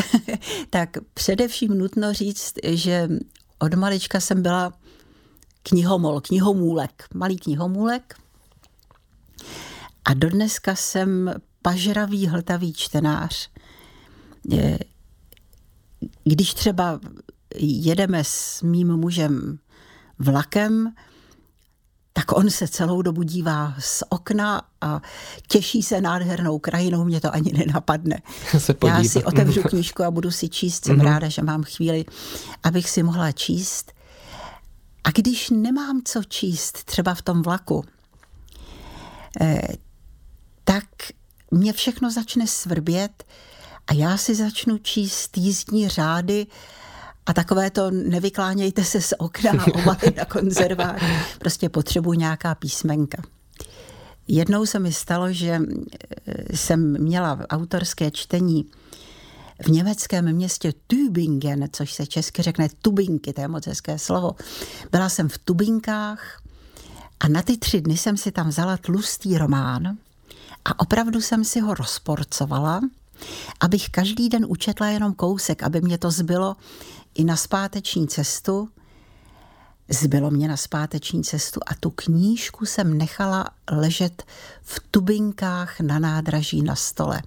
tak 0.70 0.96
především 1.14 1.78
nutno 1.78 2.12
říct, 2.12 2.54
že 2.64 3.08
od 3.58 3.74
malička 3.74 4.20
jsem 4.20 4.42
byla 4.42 4.72
knihomol, 5.62 6.20
knihomůlek, 6.20 7.04
malý 7.14 7.36
knihomůlek. 7.36 8.14
A 10.04 10.14
dodneska 10.14 10.74
jsem 10.74 11.34
pažravý, 11.62 12.26
hltavý 12.26 12.72
čtenář 12.72 13.50
když 16.24 16.54
třeba 16.54 17.00
jedeme 17.56 18.24
s 18.24 18.62
mým 18.62 18.96
mužem 18.96 19.58
vlakem, 20.18 20.92
tak 22.12 22.36
on 22.36 22.50
se 22.50 22.68
celou 22.68 23.02
dobu 23.02 23.22
dívá 23.22 23.74
z 23.78 24.02
okna 24.08 24.62
a 24.80 25.02
těší 25.48 25.82
se 25.82 26.00
nádhernou 26.00 26.58
krajinou, 26.58 27.04
mě 27.04 27.20
to 27.20 27.34
ani 27.34 27.52
nenapadne. 27.52 28.22
Se 28.58 28.74
Já 28.86 29.04
si 29.04 29.24
otevřu 29.24 29.62
knížku 29.68 30.04
a 30.04 30.10
budu 30.10 30.30
si 30.30 30.48
číst, 30.48 30.84
jsem 30.84 30.96
mm-hmm. 30.96 31.04
ráda, 31.04 31.28
že 31.28 31.42
mám 31.42 31.62
chvíli, 31.62 32.04
abych 32.62 32.90
si 32.90 33.02
mohla 33.02 33.32
číst. 33.32 33.92
A 35.04 35.10
když 35.10 35.50
nemám 35.50 36.02
co 36.04 36.24
číst, 36.24 36.84
třeba 36.84 37.14
v 37.14 37.22
tom 37.22 37.42
vlaku, 37.42 37.84
eh, 39.40 39.68
tak 40.64 40.84
mě 41.50 41.72
všechno 41.72 42.10
začne 42.10 42.46
svrbět 42.46 43.24
a 43.88 43.94
já 43.94 44.16
si 44.16 44.34
začnu 44.34 44.78
číst 44.78 45.36
jízdní 45.36 45.88
řády 45.88 46.46
a 47.26 47.32
takové 47.34 47.70
to 47.70 47.90
nevyklánějte 47.90 48.84
se 48.84 49.00
z 49.00 49.14
okna 49.18 49.50
a 49.58 49.66
obaly 49.66 50.14
na 50.16 50.24
konzervách. 50.24 51.02
Prostě 51.38 51.68
potřebuji 51.68 52.12
nějaká 52.12 52.54
písmenka. 52.54 53.22
Jednou 54.28 54.66
se 54.66 54.78
mi 54.78 54.92
stalo, 54.92 55.32
že 55.32 55.60
eh, 56.26 56.56
jsem 56.56 57.02
měla 57.02 57.38
autorské 57.50 58.10
čtení 58.10 58.66
v 59.66 59.68
německém 59.68 60.32
městě 60.32 60.72
Tübingen, 60.86 61.68
což 61.72 61.92
se 61.92 62.06
česky 62.06 62.42
řekne 62.42 62.68
Tubinky, 62.82 63.32
to 63.32 63.40
je 63.40 63.48
moc 63.48 63.66
hezké 63.66 63.98
slovo. 63.98 64.36
Byla 64.92 65.08
jsem 65.08 65.28
v 65.28 65.38
Tubinkách 65.38 66.42
a 67.20 67.28
na 67.28 67.42
ty 67.42 67.56
tři 67.56 67.80
dny 67.80 67.96
jsem 67.96 68.16
si 68.16 68.32
tam 68.32 68.48
vzala 68.48 68.76
tlustý 68.76 69.38
román 69.38 69.96
a 70.64 70.80
opravdu 70.80 71.20
jsem 71.20 71.44
si 71.44 71.60
ho 71.60 71.74
rozporcovala, 71.74 72.80
abych 73.60 73.88
každý 73.88 74.28
den 74.28 74.46
učetla 74.48 74.88
jenom 74.88 75.14
kousek, 75.14 75.62
aby 75.62 75.80
mě 75.80 75.98
to 75.98 76.10
zbylo 76.10 76.56
i 77.14 77.24
na 77.24 77.36
zpáteční 77.36 78.08
cestu. 78.08 78.68
Zbylo 79.88 80.30
mě 80.30 80.48
na 80.48 80.56
zpáteční 80.56 81.24
cestu 81.24 81.60
a 81.66 81.74
tu 81.80 81.90
knížku 81.90 82.66
jsem 82.66 82.98
nechala 82.98 83.44
ležet 83.70 84.22
v 84.62 84.82
tubinkách 84.90 85.80
na 85.80 85.98
nádraží 85.98 86.62
na 86.62 86.74
stole. 86.74 87.22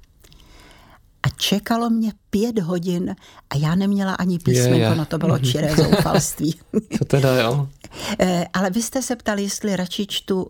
A 1.24 1.30
čekalo 1.30 1.90
mě 1.90 2.14
pět 2.30 2.60
hodin 2.60 3.16
a 3.50 3.58
já 3.58 3.76
neměla 3.76 4.14
ani 4.14 4.40
písmenko, 4.40 4.76
je, 4.76 4.90
je. 4.90 4.96
no 4.96 5.06
to 5.06 5.18
bylo 5.18 5.40
čiré 5.52 5.76
zoufalství. 5.76 6.60
Co 6.98 7.06
teda 7.06 7.42
jo? 7.42 7.68
Eh, 8.20 8.46
ale 8.54 8.70
vy 8.70 8.82
jste 8.82 9.02
se 9.02 9.16
ptali, 9.16 9.44
jestli 9.44 9.76
radši 9.76 10.08
čtu 10.08 10.50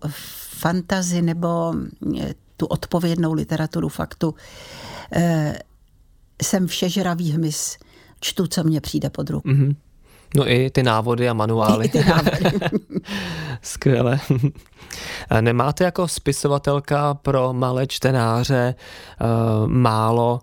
fantazi 0.50 1.21
nebo 1.21 1.74
eh, 2.19 2.33
tu 2.57 2.65
odpovědnou 2.65 3.33
literaturu 3.33 3.89
faktu. 3.89 4.36
Eh, 5.13 5.60
jsem 6.44 6.68
všežravý 6.68 7.32
hmyz 7.32 7.77
čtu, 8.20 8.48
co 8.48 8.63
mně 8.63 8.82
přijde 8.82 9.10
pod 9.10 9.30
ruku. 9.30 9.50
Mm-hmm. 9.50 9.75
No 10.36 10.51
i 10.51 10.70
ty 10.70 10.84
návody 10.84 11.30
a 11.30 11.34
manuály. 11.34 11.86
I 11.86 11.89
ty 11.89 12.03
návody. 12.06 12.60
Skvěle. 13.62 14.20
Nemáte 15.41 15.84
jako 15.84 16.08
spisovatelka 16.08 17.13
pro 17.13 17.53
malé 17.53 17.88
čtenáře 17.88 18.75
uh, 19.22 19.68
málo 19.68 20.41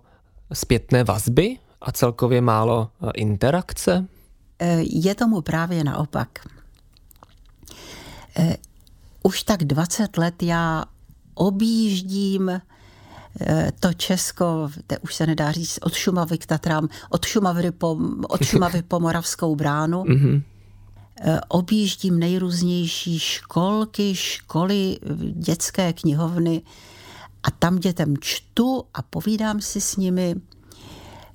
zpětné 0.53 1.03
vazby 1.03 1.57
a 1.81 1.91
celkově 1.91 2.41
málo 2.41 2.89
interakce? 3.13 4.05
Eh, 4.59 4.81
je 4.81 5.15
tomu 5.15 5.41
právě 5.41 5.83
naopak. 5.83 6.29
Už 9.23 9.43
tak 9.43 9.63
20 9.63 10.17
let 10.17 10.43
já 10.43 10.85
objíždím 11.33 12.49
Eh, 12.49 12.61
to 13.79 13.93
Česko, 13.93 14.69
to 14.87 14.95
už 15.01 15.15
se 15.15 15.27
nedá 15.27 15.51
říct, 15.51 15.79
od 15.81 15.93
Šumavy 15.93 16.37
k 16.37 16.45
Tatrám, 16.45 16.89
od 17.09 17.25
Šumavy 17.25 17.71
po, 17.71 17.97
od 18.29 18.43
Šumavy 18.43 18.81
po 18.81 18.99
Moravskou 18.99 19.55
bránu. 19.55 20.03
Mm-hmm. 20.03 20.41
Objíždím 21.47 22.19
nejrůznější 22.19 23.19
školky, 23.19 24.15
školy, 24.15 24.97
dětské 25.33 25.93
knihovny 25.93 26.61
a 27.43 27.51
tam 27.51 27.79
dětem 27.79 28.13
čtu 28.19 28.83
a 28.93 29.01
povídám 29.01 29.61
si 29.61 29.81
s 29.81 29.95
nimi. 29.95 30.35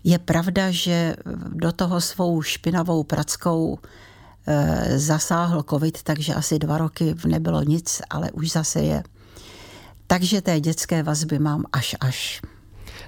Je 0.04 0.18
pravda, 0.18 0.70
že 0.70 1.16
do 1.48 1.72
toho 1.72 2.00
svou 2.00 2.42
špinavou 2.42 3.04
prackou 3.04 3.78
eh, 4.46 4.98
zasáhl 4.98 5.62
covid, 5.70 6.02
takže 6.02 6.34
asi 6.34 6.58
dva 6.58 6.78
roky 6.78 7.14
nebylo 7.26 7.62
nic, 7.62 8.02
ale 8.10 8.30
už 8.30 8.50
zase 8.50 8.80
je 8.80 9.02
takže 10.14 10.42
té 10.42 10.60
dětské 10.60 11.02
vazby 11.02 11.38
mám 11.38 11.64
až 11.72 11.96
až. 12.00 12.42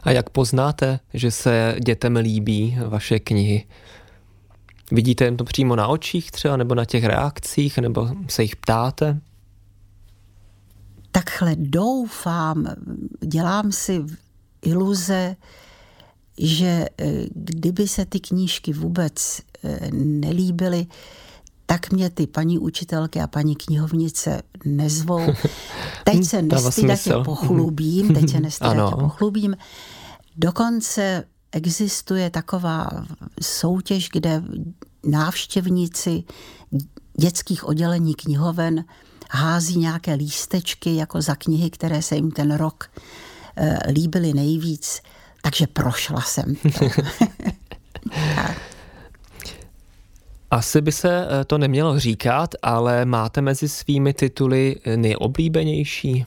A 0.02 0.10
jak 0.10 0.30
poznáte, 0.30 1.00
že 1.14 1.30
se 1.30 1.76
dětem 1.84 2.16
líbí 2.16 2.78
vaše 2.88 3.18
knihy? 3.18 3.66
Vidíte 4.92 5.24
jen 5.24 5.36
to 5.36 5.44
přímo 5.44 5.76
na 5.76 5.86
očích 5.86 6.30
třeba, 6.30 6.56
nebo 6.56 6.74
na 6.74 6.84
těch 6.84 7.04
reakcích, 7.04 7.78
nebo 7.78 8.08
se 8.28 8.42
jich 8.42 8.56
ptáte? 8.56 9.20
Takhle 11.10 11.56
doufám, 11.56 12.66
dělám 13.20 13.72
si 13.72 14.04
iluze, 14.62 15.36
že 16.38 16.86
eh, 16.98 17.06
kdyby 17.34 17.88
se 17.88 18.04
ty 18.04 18.20
knížky 18.20 18.72
vůbec 18.72 19.40
eh, 19.64 19.90
nelíbily, 19.92 20.86
tak 21.66 21.92
mě 21.92 22.10
ty 22.10 22.26
paní 22.26 22.58
učitelky 22.58 23.20
a 23.20 23.26
paní 23.26 23.56
knihovnice 23.56 24.42
nezvou. 24.64 25.26
Teď 26.04 26.24
se 26.28 26.42
nestydatě 26.42 27.12
pochlubím, 27.24 28.14
teď 28.14 28.30
se 28.30 28.40
nestydatě 28.40 28.96
pochlubím. 28.96 29.56
Dokonce 30.36 31.24
existuje 31.52 32.30
taková 32.30 32.88
soutěž, 33.42 34.08
kde 34.12 34.42
návštěvníci 35.04 36.24
dětských 37.20 37.68
oddělení 37.68 38.14
knihoven 38.14 38.84
hází 39.30 39.78
nějaké 39.78 40.14
lístečky 40.14 40.96
jako 40.96 41.22
za 41.22 41.34
knihy, 41.34 41.70
které 41.70 42.02
se 42.02 42.14
jim 42.14 42.30
ten 42.30 42.54
rok 42.54 42.90
eh, 43.56 43.78
líbily 43.92 44.34
nejvíc. 44.34 45.00
Takže 45.42 45.66
prošla 45.66 46.20
jsem 46.20 46.54
to. 46.54 46.84
Asi 50.56 50.80
by 50.80 50.92
se 50.92 51.26
eh, 51.40 51.44
to 51.44 51.58
nemělo 51.58 51.98
říkat, 51.98 52.54
ale 52.62 53.04
máte 53.04 53.40
mezi 53.40 53.68
svými 53.68 54.14
tituly 54.14 54.76
eh, 54.84 54.96
nejoblíbenější? 54.96 56.26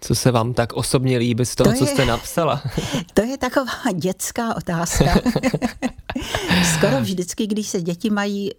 Co 0.00 0.14
se 0.14 0.30
vám 0.30 0.54
tak 0.54 0.72
osobně 0.72 1.18
líbí 1.18 1.46
z 1.46 1.54
toho, 1.54 1.70
to 1.70 1.74
je, 1.74 1.78
co 1.78 1.86
jste 1.86 2.04
napsala? 2.04 2.62
To 3.14 3.22
je 3.22 3.38
taková 3.38 3.72
dětská 3.94 4.56
otázka. 4.56 5.04
Skoro 6.74 7.00
vždycky, 7.00 7.46
když 7.46 7.68
se 7.68 7.82
děti 7.82 8.10
mají 8.10 8.50
e, 8.50 8.54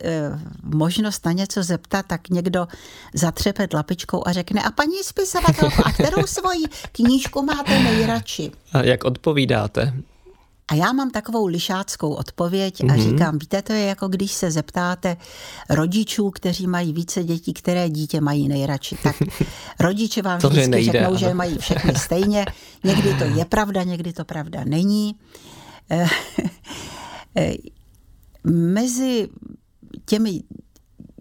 možnost 0.63 1.26
na 1.26 1.32
něco 1.32 1.63
zeptat, 1.63 2.06
tak 2.06 2.30
někdo 2.30 2.68
zatřepe 3.13 3.68
lapičkou 3.74 4.28
a 4.28 4.32
řekne, 4.32 4.63
a 4.63 4.72
paní 4.72 5.04
spisovatelko, 5.04 5.84
a 5.86 5.92
kterou 5.92 6.28
svoji 6.28 6.63
knížku 6.92 7.42
máte 7.42 7.80
nejradši? 7.80 8.52
A 8.74 8.84
jak 8.84 9.04
odpovídáte? 9.04 9.94
A 10.67 10.76
já 10.76 10.93
mám 10.93 11.12
takovou 11.12 11.45
lišáckou 11.45 12.13
odpověď 12.13 12.82
a 12.82 12.84
mm-hmm. 12.84 13.10
říkám, 13.10 13.39
víte, 13.39 13.62
to 13.62 13.73
je 13.73 13.86
jako 13.86 14.08
když 14.08 14.32
se 14.32 14.52
zeptáte 14.52 15.17
rodičů, 15.69 16.32
kteří 16.32 16.67
mají 16.67 16.93
více 16.93 17.23
dětí, 17.23 17.54
které 17.54 17.89
dítě 17.89 18.21
mají 18.21 18.47
nejradši. 18.47 18.97
Tak 19.04 19.15
rodiče 19.80 20.21
vám 20.21 20.41
to 20.41 20.49
vždycky 20.49 20.71
nejde, 20.71 20.91
řeknou, 20.91 21.08
ano. 21.08 21.17
že 21.17 21.34
mají 21.34 21.58
všechny 21.58 21.95
stejně. 21.95 22.45
Někdy 22.84 23.13
to 23.13 23.23
je 23.23 23.45
pravda, 23.45 23.84
někdy 23.84 24.13
to 24.13 24.26
pravda 24.26 24.63
není. 24.63 25.15
Eh, 25.91 26.08
eh, 27.38 27.54
mezi 28.43 29.30
těmi 30.06 30.43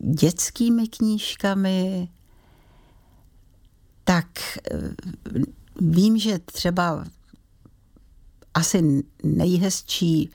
dětskými 0.00 0.88
knížkami 0.88 2.08
tak 4.04 4.26
eh, 4.70 4.78
vím, 5.80 6.18
že 6.18 6.38
třeba 6.38 7.04
asi 8.54 9.04
nejhezčí 9.22 10.30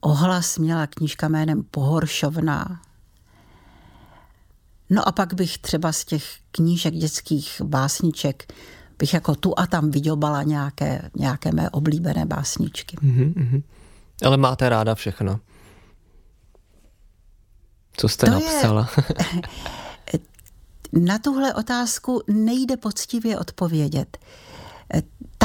ohlas 0.00 0.58
měla 0.58 0.86
knížka 0.86 1.28
jménem 1.28 1.62
Pohoršovna. 1.62 2.80
No 4.90 5.08
a 5.08 5.12
pak 5.12 5.34
bych 5.34 5.58
třeba 5.58 5.92
z 5.92 6.04
těch 6.04 6.24
knížek 6.50 6.94
dětských 6.94 7.60
básniček 7.64 8.52
bych 8.98 9.14
jako 9.14 9.34
tu 9.34 9.58
a 9.58 9.66
tam 9.66 9.90
vydobala 9.90 10.42
nějaké, 10.42 11.10
nějaké 11.16 11.52
mé 11.52 11.70
oblíbené 11.70 12.26
básničky. 12.26 12.96
Mm-hmm. 12.96 13.62
Ale 14.24 14.36
máte 14.36 14.68
ráda 14.68 14.94
všechno. 14.94 15.40
Co 17.96 18.08
jste 18.08 18.26
to 18.26 18.32
napsala? 18.32 18.88
Je, 20.12 20.18
na 21.02 21.18
tuhle 21.18 21.54
otázku 21.54 22.22
nejde 22.28 22.76
poctivě 22.76 23.38
odpovědět 23.38 24.18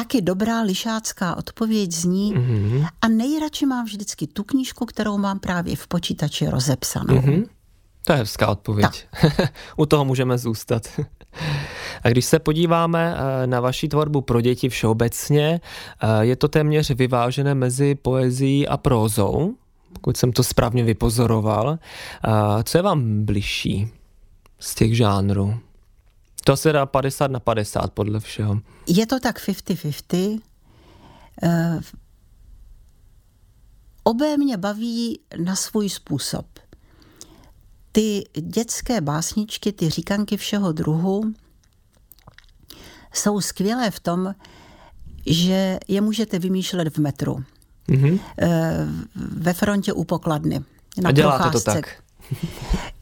taky 0.05 0.21
dobrá 0.21 0.61
lišácká 0.61 1.37
odpověď 1.37 1.91
zní 1.91 2.33
mm-hmm. 2.33 2.87
a 3.01 3.07
nejradši 3.07 3.65
mám 3.65 3.85
vždycky 3.85 4.27
tu 4.27 4.43
knížku, 4.43 4.85
kterou 4.85 5.17
mám 5.17 5.39
právě 5.39 5.75
v 5.75 5.87
počítači 5.87 6.47
rozepsanou. 6.49 7.15
Mm-hmm. 7.15 7.45
To 8.05 8.13
je 8.13 8.17
hezká 8.19 8.47
odpověď. 8.47 9.07
U 9.77 9.85
toho 9.85 10.05
můžeme 10.05 10.37
zůstat. 10.37 10.87
A 12.03 12.09
když 12.09 12.25
se 12.25 12.39
podíváme 12.39 13.15
eh, 13.17 13.47
na 13.47 13.59
vaši 13.59 13.87
tvorbu 13.87 14.21
pro 14.21 14.41
děti 14.41 14.69
všeobecně, 14.69 15.61
eh, 16.01 16.25
je 16.25 16.35
to 16.35 16.47
téměř 16.47 16.91
vyvážené 16.91 17.55
mezi 17.55 17.95
poezí 17.95 18.67
a 18.67 18.77
prózou. 18.77 19.53
pokud 19.93 20.17
jsem 20.17 20.31
to 20.31 20.43
správně 20.43 20.83
vypozoroval. 20.83 21.79
A 22.23 22.63
co 22.63 22.77
je 22.77 22.81
vám 22.81 23.25
bližší 23.25 23.87
z 24.59 24.75
těch 24.75 24.97
žánrů? 24.97 25.59
To 26.47 26.57
se 26.57 26.71
dá 26.71 26.85
50 26.85 27.31
na 27.31 27.39
50 27.39 27.93
podle 27.93 28.19
všeho. 28.19 28.59
Je 28.87 29.05
to 29.05 29.19
tak 29.19 29.39
50-50. 29.39 30.39
Uh, 31.43 31.81
obé 34.03 34.37
mě 34.37 34.57
baví 34.57 35.19
na 35.43 35.55
svůj 35.55 35.89
způsob. 35.89 36.45
Ty 37.91 38.23
dětské 38.41 39.01
básničky, 39.01 39.71
ty 39.71 39.89
říkanky 39.89 40.37
všeho 40.37 40.71
druhu 40.71 41.33
jsou 43.13 43.41
skvělé 43.41 43.91
v 43.91 43.99
tom, 43.99 44.35
že 45.25 45.79
je 45.87 46.01
můžete 46.01 46.39
vymýšlet 46.39 46.97
v 46.97 46.97
metru. 46.97 47.43
Mm-hmm. 47.89 48.19
Ve 49.15 49.53
frontě 49.53 49.93
u 49.93 50.03
pokladny. 50.03 50.63
Na 51.01 51.09
A 51.09 51.11
děláte 51.11 51.43
procházce. 51.43 51.65
to 51.65 51.71
tak? 51.73 52.03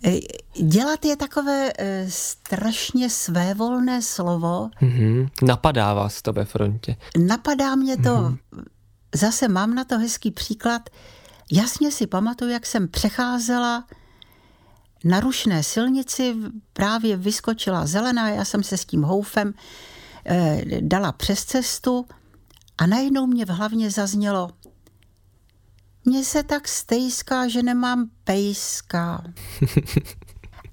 Eh, 0.05 0.19
dělat 0.63 1.05
je 1.05 1.15
takové 1.15 1.71
eh, 1.79 2.05
strašně 2.09 3.09
svévolné 3.09 4.01
slovo. 4.01 4.69
Mm-hmm. 4.81 5.29
Napadá 5.43 5.93
vás 5.93 6.21
to 6.21 6.33
ve 6.33 6.45
frontě? 6.45 6.95
Napadá 7.17 7.75
mě 7.75 7.97
to, 7.97 8.09
mm-hmm. 8.09 8.37
zase 9.15 9.47
mám 9.47 9.75
na 9.75 9.83
to 9.83 9.99
hezký 9.99 10.31
příklad. 10.31 10.89
Jasně 11.51 11.91
si 11.91 12.07
pamatuju, 12.07 12.51
jak 12.51 12.65
jsem 12.65 12.87
přecházela 12.87 13.85
na 15.03 15.19
rušné 15.19 15.63
silnici, 15.63 16.35
právě 16.73 17.17
vyskočila 17.17 17.85
zelená, 17.85 18.29
já 18.29 18.45
jsem 18.45 18.63
se 18.63 18.77
s 18.77 18.85
tím 18.85 19.01
houfem 19.01 19.53
eh, 20.25 20.61
dala 20.81 21.11
přes 21.11 21.45
cestu 21.45 22.05
a 22.77 22.87
najednou 22.87 23.27
mě 23.27 23.45
v 23.45 23.49
hlavně 23.49 23.91
zaznělo 23.91 24.49
mně 26.05 26.23
se 26.23 26.43
tak 26.43 26.67
stejská, 26.67 27.47
že 27.47 27.63
nemám 27.63 28.09
pejska. 28.23 29.23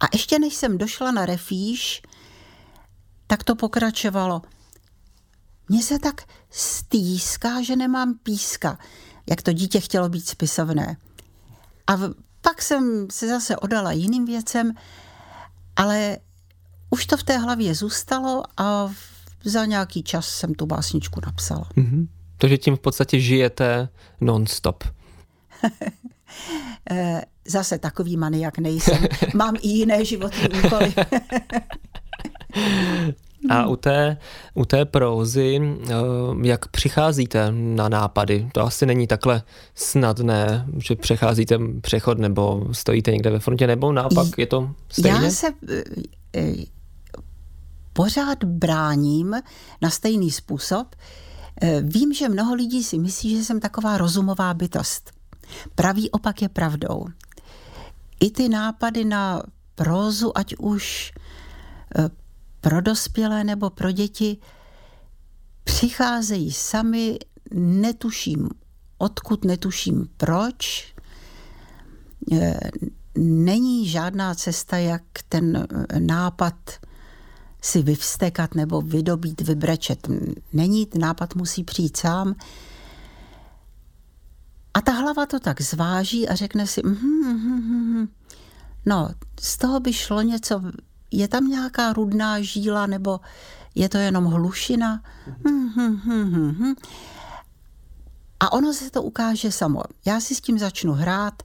A 0.00 0.04
ještě 0.12 0.38
než 0.38 0.54
jsem 0.54 0.78
došla 0.78 1.10
na 1.10 1.26
refíš, 1.26 2.02
tak 3.26 3.44
to 3.44 3.56
pokračovalo. 3.56 4.42
Mně 5.68 5.82
se 5.82 5.98
tak 5.98 6.22
stýská, 6.50 7.62
že 7.62 7.76
nemám 7.76 8.14
píska, 8.14 8.78
jak 9.30 9.42
to 9.42 9.52
dítě 9.52 9.80
chtělo 9.80 10.08
být 10.08 10.28
spisovné. 10.28 10.96
A 11.86 11.96
pak 12.40 12.62
jsem 12.62 13.06
se 13.10 13.28
zase 13.28 13.56
odala 13.56 13.92
jiným 13.92 14.24
věcem, 14.24 14.72
ale 15.76 16.18
už 16.90 17.06
to 17.06 17.16
v 17.16 17.22
té 17.22 17.38
hlavě 17.38 17.74
zůstalo 17.74 18.42
a 18.56 18.92
za 19.44 19.64
nějaký 19.64 20.02
čas 20.02 20.28
jsem 20.28 20.54
tu 20.54 20.66
básničku 20.66 21.20
napsala. 21.26 21.68
Mm-hmm. 21.76 22.08
Takže 22.38 22.58
tím 22.58 22.76
v 22.76 22.80
podstatě 22.80 23.20
žijete 23.20 23.88
non-stop. 24.20 24.84
Eh, 26.90 27.22
zase 27.48 27.78
takový 27.78 28.16
maniak 28.16 28.58
nejsem. 28.58 29.04
Mám 29.34 29.56
i 29.62 29.68
jiné 29.68 30.04
životní 30.04 30.48
úkoly. 30.64 30.94
A 33.50 33.66
u 33.66 33.76
té, 33.76 34.16
u 34.54 34.64
té 34.64 34.84
prózy, 34.84 35.60
eh, 35.60 35.94
jak 36.42 36.68
přicházíte 36.68 37.52
na 37.52 37.88
nápady? 37.88 38.48
To 38.52 38.60
asi 38.60 38.86
není 38.86 39.06
takhle 39.06 39.42
snadné, 39.74 40.66
že 40.78 40.96
přecházíte 40.96 41.58
přechod 41.80 42.18
nebo 42.18 42.66
stojíte 42.72 43.12
někde 43.12 43.30
ve 43.30 43.38
frontě, 43.38 43.66
nebo 43.66 43.92
naopak 43.92 44.26
je 44.38 44.46
to 44.46 44.70
stejné? 44.88 45.24
Já 45.24 45.30
se 45.30 45.46
eh, 46.36 46.52
pořád 47.92 48.44
bráním 48.44 49.36
na 49.82 49.90
stejný 49.90 50.30
způsob. 50.30 50.86
Vím, 51.82 52.12
že 52.12 52.28
mnoho 52.28 52.54
lidí 52.54 52.84
si 52.84 52.98
myslí, 52.98 53.36
že 53.36 53.44
jsem 53.44 53.60
taková 53.60 53.98
rozumová 53.98 54.54
bytost. 54.54 55.19
Pravý 55.74 56.10
opak 56.10 56.42
je 56.42 56.48
pravdou. 56.48 57.06
I 58.20 58.30
ty 58.30 58.48
nápady 58.48 59.04
na 59.04 59.42
prózu, 59.74 60.38
ať 60.38 60.54
už 60.58 61.12
eh, 61.98 62.10
pro 62.60 62.80
dospělé 62.80 63.44
nebo 63.44 63.70
pro 63.70 63.92
děti, 63.92 64.36
přicházejí 65.64 66.52
sami, 66.52 67.18
netuším 67.54 68.48
odkud, 68.98 69.44
netuším 69.44 70.08
proč. 70.16 70.94
Eh, 72.32 72.60
není 73.18 73.88
žádná 73.88 74.34
cesta, 74.34 74.76
jak 74.78 75.02
ten 75.28 75.56
eh, 75.56 76.00
nápad 76.00 76.54
si 77.62 77.82
vyvstekat 77.82 78.54
nebo 78.54 78.80
vydobít, 78.80 79.40
vybrečet. 79.40 80.08
Není, 80.52 80.86
ten 80.86 81.00
nápad 81.00 81.34
musí 81.34 81.64
přijít 81.64 81.96
sám. 81.96 82.34
A 84.74 84.80
ta 84.80 84.92
hlava 84.92 85.26
to 85.26 85.40
tak 85.40 85.60
zváží 85.60 86.28
a 86.28 86.34
řekne 86.34 86.66
si, 86.66 86.82
mm, 86.84 86.92
mm, 86.92 87.96
mm, 87.96 88.08
no, 88.86 89.08
z 89.40 89.58
toho 89.58 89.80
by 89.80 89.92
šlo 89.92 90.22
něco, 90.22 90.62
je 91.10 91.28
tam 91.28 91.48
nějaká 91.48 91.92
rudná 91.92 92.40
žíla, 92.40 92.86
nebo 92.86 93.20
je 93.74 93.88
to 93.88 93.98
jenom 93.98 94.24
hlušina? 94.24 95.02
Mm, 95.44 95.72
mm, 95.76 96.00
mm, 96.04 96.56
mm. 96.58 96.74
A 98.40 98.52
ono 98.52 98.72
se 98.72 98.90
to 98.90 99.02
ukáže 99.02 99.52
samo. 99.52 99.82
Já 100.06 100.20
si 100.20 100.34
s 100.34 100.40
tím 100.40 100.58
začnu 100.58 100.92
hrát 100.92 101.42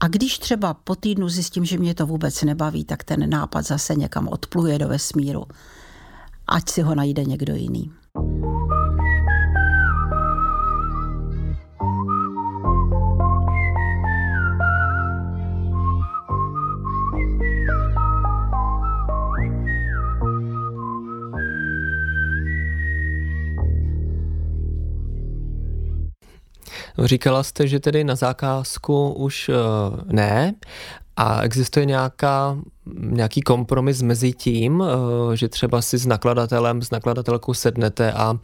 a 0.00 0.08
když 0.08 0.38
třeba 0.38 0.74
po 0.74 0.94
týdnu 0.94 1.28
zjistím, 1.28 1.64
že 1.64 1.78
mě 1.78 1.94
to 1.94 2.06
vůbec 2.06 2.42
nebaví, 2.42 2.84
tak 2.84 3.04
ten 3.04 3.30
nápad 3.30 3.66
zase 3.66 3.94
někam 3.94 4.28
odpluje 4.28 4.78
do 4.78 4.88
vesmíru. 4.88 5.44
Ať 6.46 6.68
si 6.68 6.82
ho 6.82 6.94
najde 6.94 7.24
někdo 7.24 7.54
jiný. 7.54 7.92
Říkala 27.08 27.42
jste, 27.42 27.68
že 27.68 27.80
tedy 27.80 28.04
na 28.04 28.14
zakázku 28.14 29.12
už 29.12 29.48
uh, 29.48 29.54
ne. 30.12 30.54
A 31.16 31.42
existuje 31.42 31.86
nějaká, 31.86 32.58
nějaký 32.96 33.40
kompromis 33.40 34.02
mezi 34.02 34.32
tím, 34.32 34.80
uh, 34.80 34.86
že 35.34 35.48
třeba 35.48 35.82
si 35.82 35.98
s 35.98 36.06
nakladatelem, 36.06 36.82
s 36.82 36.90
nakladatelkou 36.90 37.54
sednete 37.54 38.12
a 38.12 38.38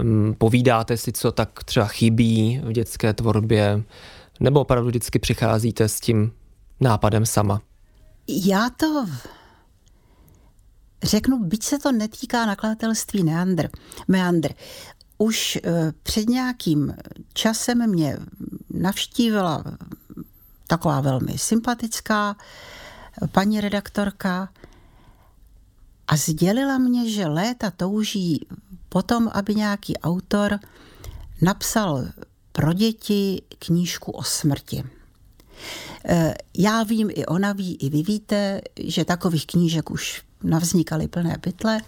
um, 0.00 0.34
povídáte 0.38 0.96
si, 0.96 1.12
co 1.12 1.32
tak 1.32 1.64
třeba 1.64 1.86
chybí 1.86 2.60
v 2.64 2.72
dětské 2.72 3.12
tvorbě, 3.12 3.82
nebo 4.40 4.60
opravdu 4.60 4.88
vždycky 4.88 5.18
přicházíte 5.18 5.88
s 5.88 6.00
tím 6.00 6.32
nápadem 6.80 7.26
sama? 7.26 7.60
Já 8.28 8.70
to 8.76 9.06
řeknu, 11.02 11.38
byť 11.38 11.62
se 11.62 11.78
to 11.78 11.92
netýká 11.92 12.46
nakladatelství 12.46 13.24
Neandr, 13.24 13.68
Meandr 14.08 14.48
už 15.18 15.58
eh, 15.64 15.92
před 16.02 16.28
nějakým 16.28 16.94
časem 17.32 17.90
mě 17.90 18.18
navštívila 18.70 19.64
taková 20.66 21.00
velmi 21.00 21.38
sympatická 21.38 22.36
paní 23.32 23.60
redaktorka 23.60 24.48
a 26.08 26.16
sdělila 26.16 26.78
mě, 26.78 27.10
že 27.10 27.26
léta 27.26 27.70
touží 27.70 28.46
potom, 28.88 29.30
aby 29.32 29.54
nějaký 29.54 29.98
autor 29.98 30.58
napsal 31.42 32.06
pro 32.52 32.72
děti 32.72 33.42
knížku 33.58 34.12
o 34.12 34.22
smrti. 34.22 34.84
Eh, 36.04 36.34
já 36.58 36.82
vím, 36.82 37.10
i 37.10 37.26
ona 37.26 37.52
ví, 37.52 37.76
i 37.76 37.90
vy 37.90 38.02
víte, 38.02 38.60
že 38.80 39.04
takových 39.04 39.46
knížek 39.46 39.90
už 39.90 40.22
navznikaly 40.42 41.08
plné 41.08 41.38
pytle. 41.40 41.80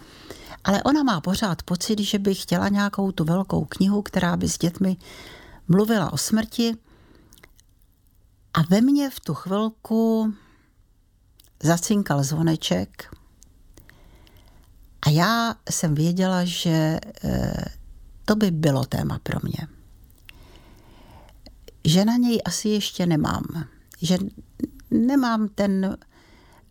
Ale 0.63 0.83
ona 0.83 1.03
má 1.03 1.21
pořád 1.21 1.63
pocit, 1.63 1.99
že 1.99 2.19
by 2.19 2.35
chtěla 2.35 2.69
nějakou 2.69 3.11
tu 3.11 3.23
velkou 3.23 3.65
knihu, 3.65 4.01
která 4.01 4.37
by 4.37 4.49
s 4.49 4.57
dětmi 4.57 4.97
mluvila 5.67 6.13
o 6.13 6.17
smrti. 6.17 6.77
A 8.53 8.61
ve 8.69 8.81
mně 8.81 9.09
v 9.09 9.19
tu 9.19 9.33
chvilku 9.33 10.33
zacinkal 11.63 12.23
zvoneček 12.23 13.15
a 15.01 15.09
já 15.09 15.55
jsem 15.69 15.95
věděla, 15.95 16.45
že 16.45 16.99
eh, 17.23 17.65
to 18.25 18.35
by 18.35 18.51
bylo 18.51 18.85
téma 18.85 19.19
pro 19.23 19.39
mě. 19.43 19.67
Že 21.85 22.05
na 22.05 22.15
něj 22.15 22.41
asi 22.45 22.69
ještě 22.69 23.05
nemám. 23.05 23.43
Že 24.01 24.17
nemám 24.91 25.47
ten 25.47 25.97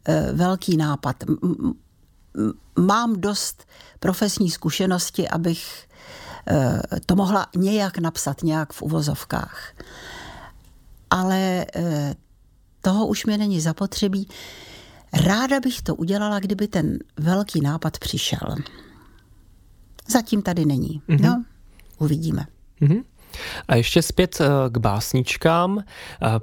eh, 0.04 0.32
velký 0.32 0.76
nápad 0.76 1.24
mám 2.86 3.20
dost 3.20 3.66
profesní 4.00 4.50
zkušenosti, 4.50 5.28
abych 5.28 5.88
eh, 6.48 6.80
to 7.06 7.16
mohla 7.16 7.46
nějak 7.56 7.98
napsat, 7.98 8.42
nějak 8.42 8.72
v 8.72 8.82
uvozovkách. 8.82 9.72
Ale 11.10 11.66
eh, 11.74 12.14
toho 12.80 13.06
už 13.06 13.26
mi 13.26 13.38
není 13.38 13.60
zapotřebí. 13.60 14.28
Ráda 15.12 15.60
bych 15.60 15.82
to 15.82 15.94
udělala, 15.94 16.38
kdyby 16.38 16.68
ten 16.68 16.98
velký 17.16 17.60
nápad 17.60 17.98
přišel. 17.98 18.56
Zatím 20.08 20.42
tady 20.42 20.64
není. 20.64 21.02
Mm-hmm. 21.08 21.20
No, 21.20 21.44
uvidíme. 21.98 22.46
Mm-hmm. 22.80 23.04
A 23.68 23.76
ještě 23.76 24.02
zpět 24.02 24.38
k 24.68 24.78
básničkám. 24.78 25.84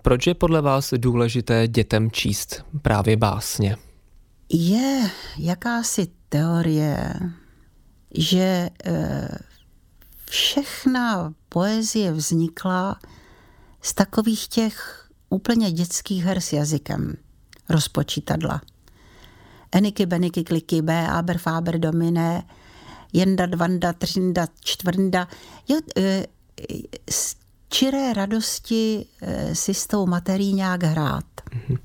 Proč 0.01 0.27
je 0.27 0.33
podle 0.33 0.61
vás 0.61 0.93
důležité 0.97 1.67
dětem 1.67 2.11
číst 2.11 2.65
právě 2.81 3.17
básně? 3.17 3.77
Je 4.49 5.09
jakási 5.37 6.07
teorie, 6.35 7.13
že 8.17 8.69
všechna 10.29 11.33
poezie 11.49 12.11
vznikla 12.11 12.99
z 13.81 13.93
takových 13.93 14.47
těch 14.47 15.07
úplně 15.29 15.71
dětských 15.71 16.23
her 16.23 16.39
s 16.39 16.53
jazykem 16.53 17.17
rozpočítadla. 17.69 18.61
Eniky, 19.71 20.05
beniky, 20.05 20.43
kliky, 20.43 20.81
B, 20.81 21.07
aber, 21.07 21.37
faber, 21.37 21.79
domine, 21.79 22.43
jenda, 23.13 23.45
dvanda, 23.45 23.93
třinda, 23.93 24.47
čtvrnda. 24.59 25.27
Jo, 25.67 25.79
e, 25.97 26.25
z 27.09 27.35
čiré 27.69 28.13
radosti 28.13 29.05
e, 29.21 29.55
si 29.55 29.73
s 29.73 29.87
tou 29.87 30.05
materií 30.05 30.53
nějak 30.53 30.83
hrát. 30.83 31.25
Mm-hmm. 31.69 31.79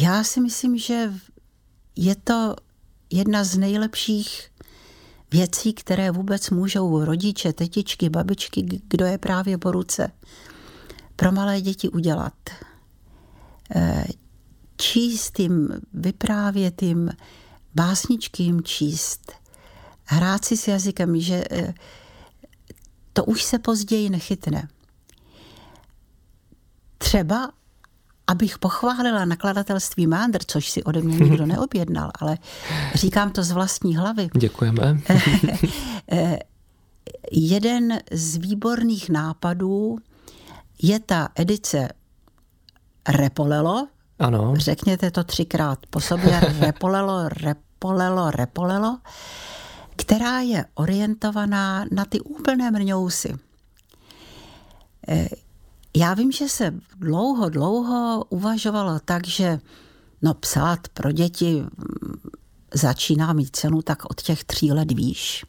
Já 0.00 0.24
si 0.24 0.40
myslím, 0.40 0.78
že 0.78 1.12
je 1.96 2.14
to 2.14 2.56
jedna 3.10 3.44
z 3.44 3.56
nejlepších 3.56 4.50
věcí, 5.32 5.72
které 5.72 6.10
vůbec 6.10 6.50
můžou 6.50 7.04
rodiče, 7.04 7.52
tetičky, 7.52 8.10
babičky, 8.10 8.62
kdo 8.88 9.06
je 9.06 9.18
právě 9.18 9.58
po 9.58 9.70
ruce, 9.70 10.12
pro 11.16 11.32
malé 11.32 11.60
děti 11.60 11.88
udělat. 11.88 12.34
Eh, 13.74 14.04
číst 14.76 15.38
jim, 15.40 15.68
vyprávět 15.94 16.82
jim, 16.82 17.10
básničky 17.74 18.42
jim 18.42 18.62
číst, 18.62 19.32
hrát 20.04 20.44
si 20.44 20.56
s 20.56 20.68
jazykem, 20.68 21.20
že 21.20 21.44
eh, 21.50 21.74
to 23.12 23.24
už 23.24 23.42
se 23.42 23.58
později 23.58 24.10
nechytne. 24.10 24.68
Třeba 26.98 27.52
abych 28.26 28.58
pochválila 28.58 29.24
nakladatelství 29.24 30.06
Mándr, 30.06 30.38
což 30.46 30.70
si 30.70 30.84
ode 30.84 31.00
mě 31.00 31.16
nikdo 31.16 31.46
neobjednal, 31.46 32.10
ale 32.20 32.38
říkám 32.94 33.30
to 33.30 33.42
z 33.42 33.50
vlastní 33.50 33.96
hlavy. 33.96 34.28
Děkujeme. 34.38 35.00
Jeden 37.32 37.98
z 38.12 38.36
výborných 38.36 39.10
nápadů 39.10 39.98
je 40.82 41.00
ta 41.00 41.28
edice 41.34 41.88
Repolelo. 43.08 43.88
Ano. 44.18 44.54
Řekněte 44.56 45.10
to 45.10 45.24
třikrát 45.24 45.78
po 45.90 46.00
sobě. 46.00 46.40
Repolelo, 46.60 47.28
Repolelo, 47.28 48.30
Repolelo. 48.30 48.98
Která 49.96 50.40
je 50.40 50.64
orientovaná 50.74 51.84
na 51.90 52.04
ty 52.04 52.20
úplné 52.20 52.70
mrňousy 52.70 53.34
já 55.96 56.14
vím, 56.14 56.32
že 56.32 56.48
se 56.48 56.74
dlouho, 56.96 57.48
dlouho 57.48 58.24
uvažovalo 58.28 59.00
tak, 59.04 59.26
že 59.26 59.58
no 60.22 60.34
psát 60.34 60.88
pro 60.88 61.12
děti 61.12 61.64
začíná 62.74 63.32
mít 63.32 63.56
cenu 63.56 63.82
tak 63.82 64.10
od 64.10 64.22
těch 64.22 64.44
tří 64.44 64.72
let 64.72 64.92
výš. 64.92 65.44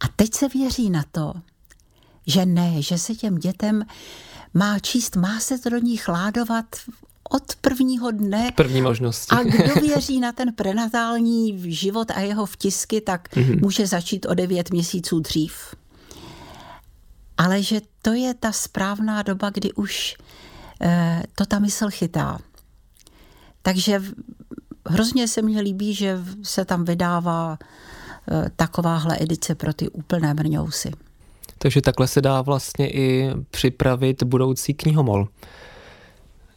A 0.00 0.08
teď 0.16 0.34
se 0.34 0.48
věří 0.48 0.90
na 0.90 1.04
to, 1.12 1.34
že 2.26 2.46
ne, 2.46 2.82
že 2.82 2.98
se 2.98 3.14
těm 3.14 3.38
dětem 3.38 3.84
má 4.54 4.78
číst, 4.78 5.16
má 5.16 5.40
se 5.40 5.58
to 5.58 5.70
do 5.70 5.78
ní 5.78 5.96
chládovat 5.96 6.66
od 7.30 7.56
prvního 7.60 8.10
dne. 8.10 8.52
První 8.56 8.82
možnosti. 8.82 9.36
A 9.36 9.42
kdo 9.42 9.74
věří 9.80 10.20
na 10.20 10.32
ten 10.32 10.52
prenatální 10.54 11.72
život 11.74 12.10
a 12.10 12.20
jeho 12.20 12.46
vtisky, 12.46 13.00
tak 13.00 13.36
mm-hmm. 13.36 13.60
může 13.60 13.86
začít 13.86 14.26
o 14.26 14.34
devět 14.34 14.70
měsíců 14.70 15.20
dřív 15.20 15.74
ale 17.42 17.62
že 17.62 17.80
to 18.02 18.12
je 18.12 18.34
ta 18.34 18.52
správná 18.52 19.22
doba, 19.22 19.50
kdy 19.50 19.72
už 19.72 20.16
eh, 20.80 21.22
to 21.34 21.46
ta 21.46 21.58
mysl 21.58 21.90
chytá. 21.90 22.38
Takže 23.62 24.02
hrozně 24.88 25.28
se 25.28 25.42
mně 25.42 25.60
líbí, 25.60 25.94
že 25.94 26.18
se 26.42 26.64
tam 26.64 26.84
vydává 26.84 27.58
eh, 27.58 28.50
takováhle 28.56 29.16
edice 29.20 29.54
pro 29.54 29.72
ty 29.72 29.88
úplné 29.88 30.34
mrňousy. 30.34 30.90
Takže 31.58 31.82
takhle 31.82 32.08
se 32.08 32.20
dá 32.20 32.42
vlastně 32.42 32.90
i 32.90 33.30
připravit 33.50 34.22
budoucí 34.22 34.74
knihomol. 34.74 35.28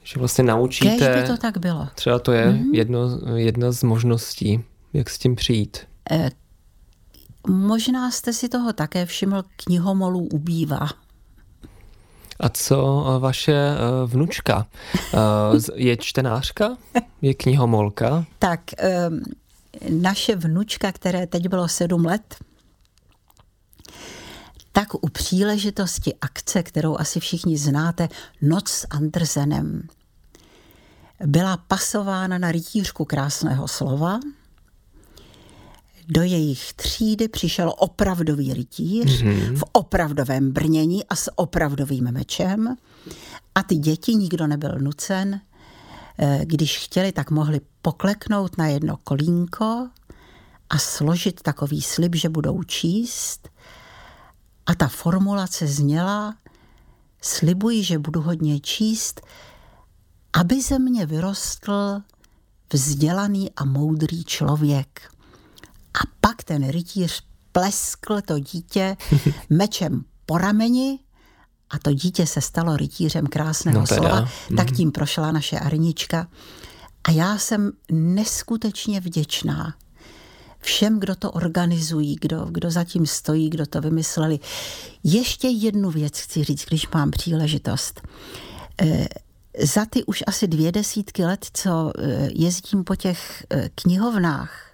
Že 0.03 0.19
vlastně 0.19 0.43
naučíte... 0.43 0.97
Kež 0.97 1.21
by 1.21 1.27
to 1.27 1.37
tak 1.37 1.57
bylo. 1.57 1.87
Třeba 1.95 2.19
to 2.19 2.31
je 2.31 2.45
mm-hmm. 2.45 2.73
jedno, 2.73 2.99
jedna 3.35 3.71
z 3.71 3.83
možností, 3.83 4.63
jak 4.93 5.09
s 5.09 5.17
tím 5.17 5.35
přijít. 5.35 5.77
Možná 7.47 8.11
jste 8.11 8.33
si 8.33 8.49
toho 8.49 8.73
také 8.73 9.05
všiml, 9.05 9.43
knihomolů 9.55 10.19
ubývá. 10.19 10.89
A 12.39 12.49
co 12.49 13.05
eh, 13.07 13.19
vaše 13.19 13.53
eh, 13.53 13.75
vnučka? 14.05 14.67
Eh, 15.13 15.17
je 15.75 15.97
čtenářka? 15.97 16.77
Je 17.21 17.33
knihomolka? 17.33 18.25
Tak, 18.39 18.61
naše 19.89 20.35
vnučka, 20.35 20.91
které 20.91 21.27
teď 21.27 21.47
bylo 21.47 21.67
sedm 21.67 22.05
let, 22.05 22.35
tak 24.71 24.93
u 24.93 25.09
příležitosti 25.09 26.13
akce, 26.21 26.63
kterou 26.63 26.97
asi 26.97 27.19
všichni 27.19 27.57
znáte, 27.57 28.09
Noc 28.41 28.69
s 28.69 28.87
Andersenem, 28.89 29.87
byla 31.25 31.57
pasována 31.57 32.37
na 32.37 32.51
rytířku 32.51 33.05
krásného 33.05 33.67
slova– 33.67 34.19
do 36.07 36.21
jejich 36.21 36.73
třídy 36.73 37.27
přišel 37.27 37.73
opravdový 37.77 38.53
rytíř 38.53 39.23
mm-hmm. 39.23 39.57
v 39.57 39.63
opravdovém 39.71 40.51
brnění 40.51 41.05
a 41.05 41.15
s 41.15 41.31
opravdovým 41.35 42.11
mečem 42.11 42.75
a 43.55 43.63
ty 43.63 43.75
děti 43.75 44.15
nikdo 44.15 44.47
nebyl 44.47 44.79
nucen. 44.79 45.41
Eh, 46.19 46.41
když 46.45 46.77
chtěli, 46.77 47.11
tak 47.11 47.31
mohli 47.31 47.61
pokleknout 47.81 48.57
na 48.57 48.67
jedno 48.67 48.97
kolínko 49.03 49.89
a 50.69 50.77
složit 50.77 51.41
takový 51.41 51.81
slib, 51.81 52.15
že 52.15 52.29
budou 52.29 52.63
číst. 52.63 53.49
A 54.65 54.75
ta 54.75 54.87
formulace 54.87 55.67
zněla, 55.67 56.35
slibuji, 57.21 57.83
že 57.83 57.99
budu 57.99 58.21
hodně 58.21 58.59
číst, 58.59 59.21
aby 60.33 60.61
ze 60.61 60.79
mě 60.79 61.05
vyrostl 61.05 62.01
vzdělaný 62.73 63.51
a 63.55 63.65
moudrý 63.65 64.23
člověk. 64.23 65.14
Pak 66.35 66.43
ten 66.43 66.69
rytíř 66.69 67.23
pleskl 67.51 68.21
to 68.21 68.39
dítě 68.39 68.97
mečem 69.49 70.03
po 70.25 70.37
rameni 70.37 70.99
a 71.69 71.79
to 71.79 71.93
dítě 71.93 72.27
se 72.27 72.41
stalo 72.41 72.77
rytířem 72.77 73.27
krásného 73.27 73.79
no 73.79 73.87
teda. 73.87 74.01
slova. 74.01 74.29
Tak 74.57 74.67
mhm. 74.67 74.75
tím 74.75 74.91
prošla 74.91 75.31
naše 75.31 75.59
Arnička. 75.59 76.27
A 77.03 77.11
já 77.11 77.37
jsem 77.37 77.71
neskutečně 77.91 78.99
vděčná 78.99 79.75
všem, 80.59 80.99
kdo 80.99 81.15
to 81.15 81.31
organizují, 81.31 82.15
kdo, 82.21 82.47
kdo 82.51 82.71
zatím 82.71 83.05
stojí, 83.05 83.49
kdo 83.49 83.65
to 83.65 83.81
vymysleli. 83.81 84.39
Ještě 85.03 85.47
jednu 85.47 85.91
věc 85.91 86.19
chci 86.19 86.43
říct, 86.43 86.65
když 86.65 86.89
mám 86.89 87.11
příležitost. 87.11 88.01
E, 88.81 89.07
za 89.63 89.85
ty 89.85 90.03
už 90.03 90.23
asi 90.27 90.47
dvě 90.47 90.71
desítky 90.71 91.25
let, 91.25 91.45
co 91.53 91.91
e, 91.97 92.29
jezdím 92.33 92.83
po 92.83 92.95
těch 92.95 93.45
e, 93.49 93.69
knihovnách, 93.75 94.65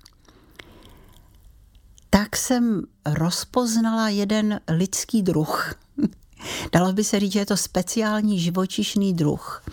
tak 2.13 2.35
jsem 2.35 2.83
rozpoznala 3.05 4.09
jeden 4.09 4.59
lidský 4.67 5.21
druh. 5.21 5.73
Dalo 6.71 6.93
by 6.93 7.03
se 7.03 7.19
říct, 7.19 7.31
že 7.31 7.39
je 7.39 7.45
to 7.45 7.57
speciální 7.57 8.39
živočišný 8.39 9.13
druh. 9.13 9.63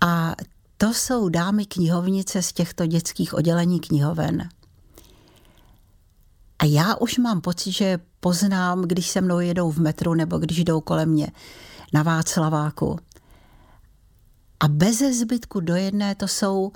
A 0.00 0.34
to 0.76 0.94
jsou 0.94 1.28
dámy 1.28 1.66
knihovnice 1.66 2.42
z 2.42 2.52
těchto 2.52 2.86
dětských 2.86 3.34
oddělení 3.34 3.80
knihoven. 3.80 4.48
A 6.58 6.64
já 6.64 6.96
už 6.96 7.18
mám 7.18 7.40
pocit, 7.40 7.72
že 7.72 7.98
poznám, 8.20 8.82
když 8.82 9.08
se 9.08 9.20
mnou 9.20 9.40
jedou 9.40 9.70
v 9.70 9.78
metru 9.78 10.14
nebo 10.14 10.38
když 10.38 10.64
jdou 10.64 10.80
kolem 10.80 11.08
mě 11.08 11.28
na 11.92 12.02
Václaváku. 12.02 12.98
A 14.60 14.68
bez 14.68 14.98
zbytku 14.98 15.60
do 15.60 15.74
jedné 15.74 16.14
to 16.14 16.28
jsou 16.28 16.72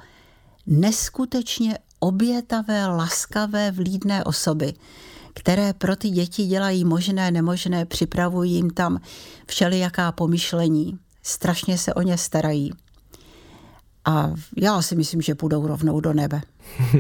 neskutečně 0.67 1.79
obětavé, 1.99 2.87
laskavé, 2.87 3.71
vlídné 3.71 4.25
osoby, 4.25 4.75
které 5.35 5.73
pro 5.73 5.97
ty 5.97 6.11
děti 6.11 6.47
dělají 6.47 6.85
možné, 6.85 7.31
nemožné, 7.31 7.85
připravují 7.85 8.53
jim 8.53 8.71
tam 8.71 9.01
všelijaká 9.47 10.13
pomyšlení, 10.13 10.99
strašně 11.23 11.79
se 11.79 11.95
o 11.95 12.03
ně 12.03 12.19
starají. 12.19 12.73
A 14.05 14.33
já 14.57 14.83
si 14.83 14.97
myslím, 14.97 15.23
že 15.23 15.35
půjdou 15.35 15.67
rovnou 15.67 16.01
do 16.01 16.13
nebe. 16.13 16.41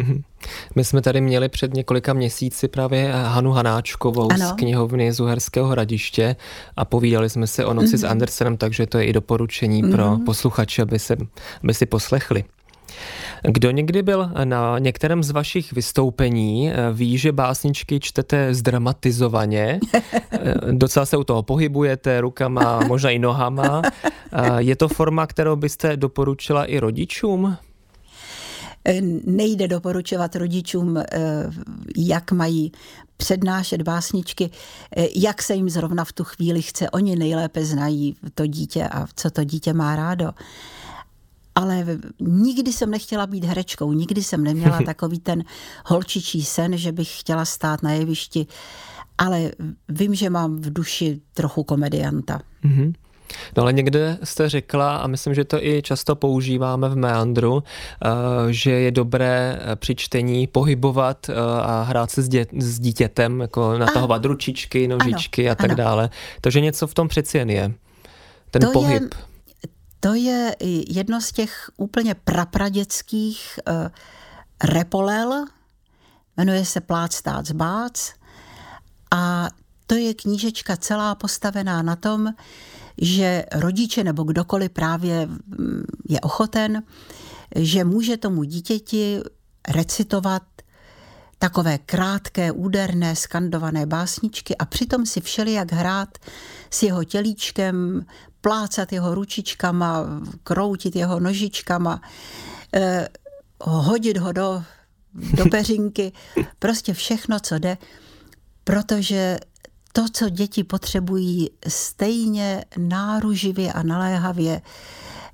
My 0.74 0.84
jsme 0.84 1.02
tady 1.02 1.20
měli 1.20 1.48
před 1.48 1.74
několika 1.74 2.12
měsíci 2.12 2.68
právě 2.68 3.12
Hanu 3.12 3.52
Hanáčkovou 3.52 4.32
ano. 4.32 4.48
z 4.48 4.52
knihovny 4.52 5.12
z 5.12 5.20
Uherského 5.20 5.68
hradiště 5.68 6.36
a 6.76 6.84
povídali 6.84 7.30
jsme 7.30 7.46
se 7.46 7.64
o 7.64 7.74
noci 7.74 7.88
mm-hmm. 7.88 7.98
s 7.98 8.02
mhm. 8.02 8.10
Andersenem, 8.10 8.56
takže 8.56 8.86
to 8.86 8.98
je 8.98 9.04
i 9.04 9.12
doporučení 9.12 9.84
mm-hmm. 9.84 9.92
pro 9.92 10.10
mhm. 10.10 10.24
posluchače, 10.24 10.82
aby, 10.82 10.98
se, 10.98 11.16
aby 11.64 11.74
si 11.74 11.86
poslechli. 11.86 12.44
Kdo 13.42 13.70
někdy 13.70 14.02
byl 14.02 14.30
na 14.44 14.78
některém 14.78 15.22
z 15.22 15.30
vašich 15.30 15.72
vystoupení, 15.72 16.72
ví, 16.92 17.18
že 17.18 17.32
básničky 17.32 18.00
čtete 18.00 18.54
zdramatizovaně. 18.54 19.80
Docela 20.72 21.06
se 21.06 21.16
u 21.16 21.24
toho 21.24 21.42
pohybujete 21.42 22.20
rukama, 22.20 22.80
možná 22.86 23.10
i 23.10 23.18
nohama. 23.18 23.82
Je 24.58 24.76
to 24.76 24.88
forma, 24.88 25.26
kterou 25.26 25.56
byste 25.56 25.96
doporučila 25.96 26.64
i 26.64 26.78
rodičům? 26.78 27.56
nejde 29.24 29.68
doporučovat 29.68 30.36
rodičům, 30.36 30.96
eh, 30.96 31.04
jak 31.96 32.32
mají 32.32 32.72
přednášet 33.16 33.82
básničky, 33.82 34.50
eh, 34.96 35.06
jak 35.16 35.42
se 35.42 35.54
jim 35.54 35.70
zrovna 35.70 36.04
v 36.04 36.12
tu 36.12 36.24
chvíli 36.24 36.62
chce. 36.62 36.90
Oni 36.90 37.16
nejlépe 37.16 37.64
znají 37.64 38.16
to 38.34 38.46
dítě 38.46 38.88
a 38.88 39.06
co 39.16 39.30
to 39.30 39.44
dítě 39.44 39.72
má 39.72 39.96
rádo. 39.96 40.30
Ale 41.58 41.86
nikdy 42.20 42.72
jsem 42.72 42.90
nechtěla 42.90 43.26
být 43.26 43.44
herečkou, 43.44 43.92
nikdy 43.92 44.22
jsem 44.22 44.44
neměla 44.44 44.78
takový 44.86 45.20
ten 45.20 45.44
holčičí 45.86 46.44
sen, 46.44 46.76
že 46.76 46.92
bych 46.92 47.20
chtěla 47.20 47.44
stát 47.44 47.82
na 47.82 47.92
jevišti, 47.92 48.46
ale 49.18 49.50
vím, 49.88 50.14
že 50.14 50.30
mám 50.30 50.56
v 50.56 50.72
duši 50.72 51.20
trochu 51.34 51.64
komedianta. 51.64 52.40
Mm-hmm. 52.64 52.92
No 53.56 53.62
ale 53.62 53.72
někde 53.72 54.18
jste 54.24 54.48
řekla, 54.48 54.96
a 54.96 55.06
myslím, 55.06 55.34
že 55.34 55.44
to 55.44 55.64
i 55.64 55.82
často 55.82 56.16
používáme 56.16 56.88
v 56.88 56.96
meandru, 56.96 57.62
eh, 57.62 58.08
že 58.50 58.70
je 58.70 58.90
dobré 58.90 59.58
eh, 59.60 59.76
při 59.76 59.94
čtení 59.94 60.46
pohybovat 60.46 61.28
eh, 61.28 61.34
a 61.62 61.82
hrát 61.82 62.10
se 62.10 62.22
s, 62.22 62.28
dě, 62.28 62.46
s 62.58 62.80
dítětem, 62.80 63.40
jako 63.40 63.78
natahovat 63.78 64.24
a, 64.24 64.28
ručičky, 64.28 64.88
nožičky 64.88 65.46
ano, 65.46 65.52
a 65.52 65.54
tak 65.54 65.70
ano. 65.70 65.76
dále. 65.76 66.10
Takže 66.40 66.60
něco 66.60 66.86
v 66.86 66.94
tom 66.94 67.08
přeci 67.08 67.38
jen 67.38 67.50
je. 67.50 67.72
Ten 68.50 68.62
to 68.62 68.70
pohyb. 68.72 69.02
Je, 69.02 69.08
to 70.00 70.14
je 70.14 70.56
jedno 70.88 71.20
z 71.20 71.32
těch 71.32 71.70
úplně 71.76 72.14
prapraděckých 72.14 73.60
uh, 73.68 73.74
repolel, 74.64 75.46
jmenuje 76.36 76.64
se 76.64 76.80
Plác, 76.80 77.12
stác, 77.12 77.50
bác. 77.50 78.12
A 79.10 79.48
to 79.86 79.94
je 79.94 80.14
knížečka 80.14 80.76
celá 80.76 81.14
postavená 81.14 81.82
na 81.82 81.96
tom, 81.96 82.34
že 82.98 83.44
rodiče 83.52 84.04
nebo 84.04 84.22
kdokoliv 84.22 84.70
právě 84.70 85.26
mm, 85.26 85.84
je 86.08 86.20
ochoten, 86.20 86.82
že 87.56 87.84
může 87.84 88.16
tomu 88.16 88.44
dítěti 88.44 89.20
recitovat 89.68 90.42
takové 91.38 91.78
krátké, 91.78 92.52
úderné, 92.52 93.16
skandované 93.16 93.86
básničky 93.86 94.56
a 94.56 94.64
přitom 94.64 95.06
si 95.06 95.20
všelijak 95.20 95.72
hrát 95.72 96.18
s 96.70 96.82
jeho 96.82 97.04
tělíčkem, 97.04 98.06
plácat 98.40 98.92
jeho 98.92 99.14
ručičkama, 99.14 100.04
kroutit 100.42 100.96
jeho 100.96 101.20
nožičkama, 101.20 102.00
eh, 102.74 103.08
hodit 103.60 104.16
ho 104.16 104.32
do, 104.32 104.62
do 105.34 105.46
peřinky, 105.50 106.12
prostě 106.58 106.94
všechno, 106.94 107.40
co 107.40 107.58
jde, 107.58 107.78
protože 108.64 109.38
to, 109.92 110.08
co 110.12 110.28
děti 110.28 110.64
potřebují 110.64 111.50
stejně 111.68 112.64
náruživě 112.76 113.72
a 113.72 113.82
naléhavě, 113.82 114.62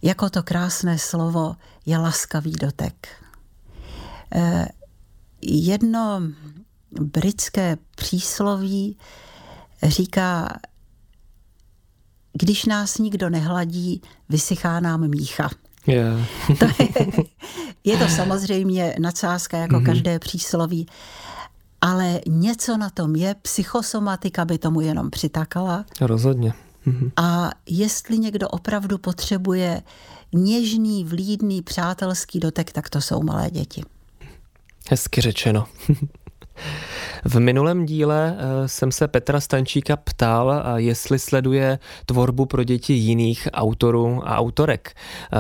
jako 0.03 0.31
to 0.31 0.43
krásné 0.43 0.99
slovo, 0.99 1.57
je 1.87 1.99
laskavý 1.99 2.53
dotek. 2.53 3.09
Eh, 4.35 4.69
jedno 5.43 6.21
britské 7.01 7.77
přísloví 7.97 8.99
říká, 9.83 10.49
když 12.39 12.65
nás 12.65 12.99
nikdo 12.99 13.31
nehladí, 13.31 14.03
vysychá 14.29 14.81
nám 14.81 15.09
mícha. 15.09 15.51
Yeah. 15.87 16.29
to 16.59 16.65
je, 16.83 16.89
je 17.85 17.97
to 17.97 18.09
samozřejmě 18.09 18.97
nadsázka 18.99 19.59
jako 19.59 19.77
mm-hmm. 19.77 19.87
každé 19.87 20.19
přísloví, 20.19 20.87
ale 21.81 22.21
něco 22.27 22.77
na 22.77 22.91
tom 22.91 23.17
je, 23.17 23.35
psychosomatika 23.43 24.45
by 24.45 24.59
tomu 24.59 24.81
jenom 24.81 25.11
přitakala. 25.11 25.85
Rozhodně. 26.01 26.53
Mhm. 26.87 27.11
A 27.17 27.51
jestli 27.67 28.19
někdo 28.19 28.49
opravdu 28.49 28.99
potřebuje 28.99 29.83
něžný, 30.33 31.05
vlídný, 31.05 31.63
přátelský 31.63 32.41
dotek, 32.41 32.73
tak 32.73 32.91
to 32.91 33.01
jsou 33.01 33.23
malé 33.23 33.51
děti. 33.51 33.83
Hezky 34.91 35.21
řečeno. 35.21 35.67
V 37.25 37.41
minulém 37.41 37.87
díle 37.87 38.37
eh, 38.39 38.69
jsem 38.69 38.93
se 38.93 39.09
Petra 39.09 39.41
Stančíka 39.41 39.97
ptal, 39.97 40.53
eh, 40.53 40.81
jestli 40.81 41.19
sleduje 41.19 41.79
tvorbu 42.07 42.47
pro 42.47 42.65
děti 42.65 42.93
jiných 42.93 43.49
autorů 43.53 44.29
a 44.29 44.37
autorek. 44.37 44.95
Eh, 45.33 45.39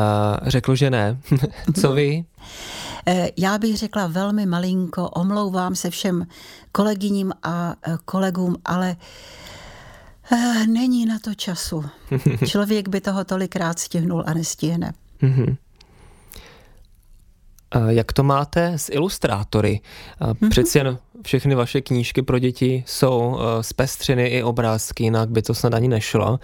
řekl, 0.50 0.74
že 0.74 0.90
ne. 0.90 1.18
Co 1.80 1.92
vy? 1.92 2.24
Já 3.36 3.58
bych 3.58 3.78
řekla 3.78 4.06
velmi 4.06 4.46
malinko, 4.46 5.08
omlouvám 5.08 5.74
se 5.74 5.90
všem 5.90 6.26
kolegyním 6.72 7.32
a 7.42 7.74
kolegům, 8.04 8.56
ale 8.64 8.96
není 10.66 11.06
na 11.06 11.18
to 11.18 11.34
času. 11.34 11.84
Člověk 12.46 12.88
by 12.88 13.00
toho 13.00 13.24
tolikrát 13.24 13.78
stihnul 13.78 14.24
a 14.26 14.34
nestihne. 14.34 14.92
Mhm. 15.22 15.56
Jak 17.88 18.12
to 18.12 18.22
máte 18.22 18.72
s 18.78 18.92
ilustrátory? 18.92 19.80
Mhm. 20.20 20.50
Přeci 20.50 20.78
jen 20.78 20.98
všechny 21.22 21.54
vaše 21.54 21.80
knížky 21.80 22.22
pro 22.22 22.38
děti 22.38 22.84
jsou 22.86 23.38
zpestřeny 23.60 24.26
i 24.26 24.42
obrázky, 24.42 25.04
jinak 25.04 25.30
by 25.30 25.42
to 25.42 25.54
snad 25.54 25.74
ani 25.74 25.88
nešlo. 25.88 26.40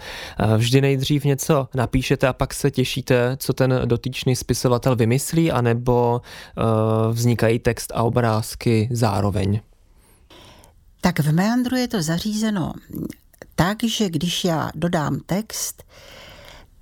Vždy 0.57 0.81
nejdřív 0.81 1.23
něco 1.23 1.67
napíšete 1.73 2.27
a 2.27 2.33
pak 2.33 2.53
se 2.53 2.71
těšíte, 2.71 3.37
co 3.37 3.53
ten 3.53 3.81
dotyčný 3.85 4.35
spisovatel 4.35 4.95
vymyslí, 4.95 5.51
anebo 5.51 6.21
vznikají 7.11 7.59
text 7.59 7.91
a 7.95 8.03
obrázky 8.03 8.89
zároveň? 8.91 9.59
Tak 11.01 11.19
v 11.19 11.31
Meandru 11.31 11.75
je 11.75 11.87
to 11.87 12.01
zařízeno 12.01 12.73
tak, 13.55 13.83
že 13.83 14.09
když 14.09 14.43
já 14.43 14.69
dodám 14.75 15.19
text, 15.25 15.83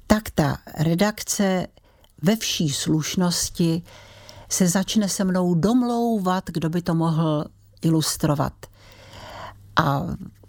tak 0.08 0.30
ta 0.36 0.58
redakce 0.78 1.68
ve 2.22 2.36
vší 2.36 2.70
slušnosti 2.70 3.82
se 4.50 4.68
začne 4.68 5.10
se 5.10 5.24
mnou 5.24 5.56
domlouvat, 5.56 6.44
kdo 6.48 6.70
by 6.70 6.82
to 6.82 6.96
mohl 6.96 7.46
ilustrovat. 7.82 8.54
A 9.76 10.04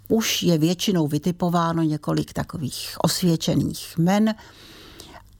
už 0.07 0.43
je 0.43 0.57
většinou 0.57 1.07
vytipováno 1.07 1.83
několik 1.83 2.33
takových 2.33 2.95
osvědčených 3.01 3.97
men 3.97 4.35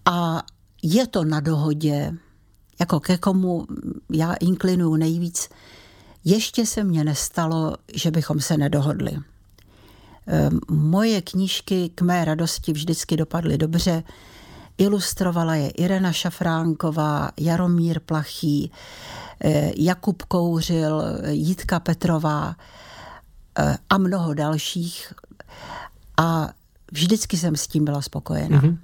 a 0.05 0.43
je 0.83 1.07
to 1.07 1.23
na 1.23 1.39
dohodě, 1.39 2.13
jako 2.79 2.99
ke 2.99 3.17
komu 3.17 3.65
já 4.11 4.33
inklinuju 4.33 4.95
nejvíc. 4.95 5.49
Ještě 6.23 6.65
se 6.65 6.83
mně 6.83 7.03
nestalo, 7.03 7.75
že 7.93 8.11
bychom 8.11 8.39
se 8.39 8.57
nedohodli. 8.57 9.17
Ehm, 10.27 10.59
moje 10.69 11.21
knížky 11.21 11.89
k 11.89 12.01
mé 12.01 12.25
radosti 12.25 12.73
vždycky 12.73 13.17
dopadly 13.17 13.57
dobře. 13.57 14.03
Ilustrovala 14.77 15.55
je 15.55 15.69
Irena 15.69 16.11
Šafránková, 16.11 17.31
Jaromír 17.37 17.99
Plachý, 17.99 18.71
eh, 19.43 19.71
Jakub 19.77 20.23
Kouřil, 20.23 21.03
Jitka 21.27 21.79
Petrová 21.79 22.55
eh, 23.59 23.77
a 23.89 23.97
mnoho 23.97 24.33
dalších. 24.33 25.13
A 26.17 26.49
vždycky 26.91 27.37
jsem 27.37 27.55
s 27.55 27.67
tím 27.67 27.85
byla 27.85 28.01
spokojená. 28.01 28.61
Mm-hmm. 28.61 28.77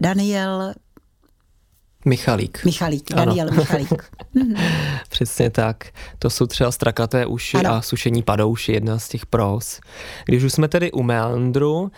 Daniel 0.00 0.74
Michalík. 2.04 2.64
Michalík, 2.64 3.14
Daniel 3.14 3.48
ano. 3.48 3.56
Michalík. 3.56 4.02
Přesně 5.08 5.50
tak. 5.50 5.84
To 6.18 6.30
jsou 6.30 6.46
třeba 6.46 6.72
strakaté 6.72 7.26
uši 7.26 7.56
ano. 7.56 7.70
a 7.70 7.82
sušení 7.82 8.22
padouši, 8.22 8.72
jedna 8.72 8.98
z 8.98 9.08
těch 9.08 9.26
pros. 9.26 9.80
Když 10.24 10.42
už 10.42 10.52
jsme 10.52 10.68
tedy 10.68 10.92
u 10.92 11.02
Meandru, 11.02 11.80
uh, 11.80 11.90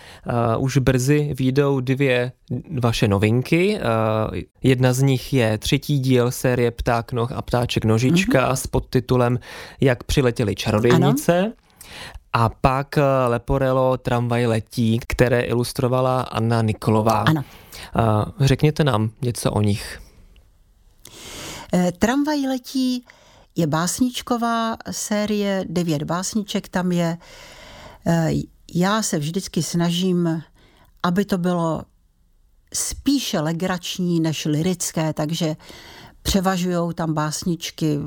už 0.59 0.79
brzy 0.79 1.35
výjdou 1.39 1.81
dvě 1.81 2.33
vaše 2.81 3.09
novinky. 3.09 3.79
Uh, 3.79 4.39
jedna 4.63 4.93
z 4.93 5.03
nich 5.03 5.33
je 5.33 5.59
třetí 5.59 5.99
díl 5.99 6.31
série 6.31 6.71
Pták 6.71 7.13
noh 7.13 7.33
a 7.33 7.43
ptáček 7.43 7.85
nožička 7.85 8.49
mm-hmm. 8.49 8.57
s 8.57 8.67
podtitulem 8.67 9.39
Jak 9.81 10.05
přiletěly 10.05 10.55
čarodějnice. 10.55 11.41
Ano. 11.41 11.53
A 12.33 12.49
pak 12.49 12.95
uh, 12.97 13.03
Leporello 13.31 13.97
Tramvaj 13.97 14.47
letí, 14.47 15.01
které 15.09 15.41
ilustrovala 15.41 16.21
Anna 16.21 16.63
Nikolová. 16.63 17.25
Ano. 17.27 17.45
Řekněte 18.41 18.85
nám 18.85 19.11
něco 19.23 19.51
o 19.51 19.61
nich. 19.61 20.06
E, 21.75 21.93
Tramvaj 21.93 22.47
letí 22.47 23.05
je 23.57 23.67
básničková 23.67 24.77
série, 24.91 25.65
devět 25.69 26.03
básniček 26.03 26.69
tam 26.69 26.93
je. 26.93 27.19
E, 28.07 28.31
já 28.75 29.03
se 29.03 29.19
vždycky 29.19 29.63
snažím, 29.63 30.43
aby 31.03 31.25
to 31.25 31.39
bylo 31.39 31.83
spíše 32.75 33.41
legrační 33.41 34.21
než 34.21 34.45
lirické, 34.45 35.13
takže 35.13 35.57
převažují 36.23 36.95
tam 36.95 37.15
básničky, 37.15 37.99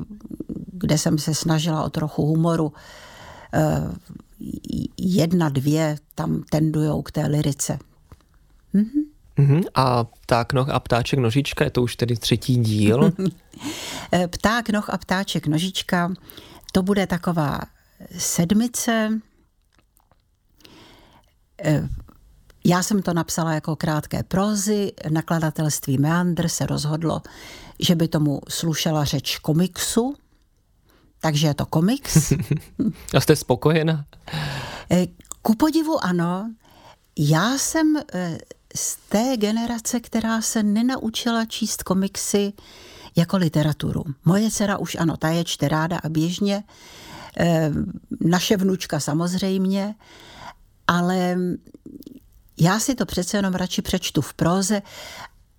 kde 0.72 0.98
jsem 0.98 1.18
se 1.18 1.34
snažila 1.34 1.84
o 1.84 1.90
trochu 1.90 2.26
humoru. 2.26 2.72
E, 3.54 3.60
jedna, 4.98 5.48
dvě 5.48 5.98
tam 6.14 6.42
tendujou 6.50 7.02
k 7.02 7.12
té 7.12 7.26
lirice. 7.26 7.78
Mhm. 8.72 9.09
Uh-huh. 9.38 9.64
A 9.74 10.04
pták 10.04 10.52
noh 10.52 10.68
a 10.68 10.80
ptáček 10.80 11.18
nožička, 11.18 11.64
je 11.64 11.70
to 11.70 11.82
už 11.82 11.96
tedy 11.96 12.16
třetí 12.16 12.56
díl. 12.56 13.12
pták 14.30 14.70
noh 14.70 14.90
a 14.90 14.98
ptáček 14.98 15.46
nožička, 15.46 16.12
to 16.72 16.82
bude 16.82 17.06
taková 17.06 17.60
sedmice. 18.18 19.20
Já 22.64 22.82
jsem 22.82 23.02
to 23.02 23.14
napsala 23.14 23.52
jako 23.52 23.76
krátké 23.76 24.22
prózy, 24.22 24.92
nakladatelství 25.10 25.98
Meandr 25.98 26.48
se 26.48 26.66
rozhodlo, 26.66 27.22
že 27.78 27.94
by 27.94 28.08
tomu 28.08 28.40
slušela 28.48 29.04
řeč 29.04 29.38
komiksu, 29.38 30.14
takže 31.20 31.46
je 31.46 31.54
to 31.54 31.66
komiks. 31.66 32.32
A 33.14 33.20
jste 33.20 33.36
spokojená? 33.36 34.04
Eh, 34.90 35.06
ku 35.42 35.54
podivu 35.54 36.04
ano. 36.04 36.50
Já 37.18 37.58
jsem 37.58 37.96
eh, 38.14 38.38
z 38.76 38.96
té 39.08 39.36
generace, 39.36 40.00
která 40.00 40.40
se 40.40 40.62
nenaučila 40.62 41.44
číst 41.44 41.82
komiksy 41.82 42.52
jako 43.16 43.36
literaturu. 43.36 44.04
Moje 44.24 44.50
dcera 44.50 44.78
už 44.78 44.94
ano, 44.94 45.16
ta 45.16 45.28
je 45.28 45.44
čte 45.44 45.68
ráda 45.68 45.98
a 45.98 46.08
běžně, 46.08 46.64
eh, 47.36 47.70
naše 48.20 48.56
vnučka 48.56 49.00
samozřejmě, 49.00 49.94
ale 50.86 51.36
já 52.60 52.80
si 52.80 52.94
to 52.94 53.06
přece 53.06 53.36
jenom 53.36 53.54
radši 53.54 53.82
přečtu 53.82 54.20
v 54.20 54.34
próze, 54.34 54.82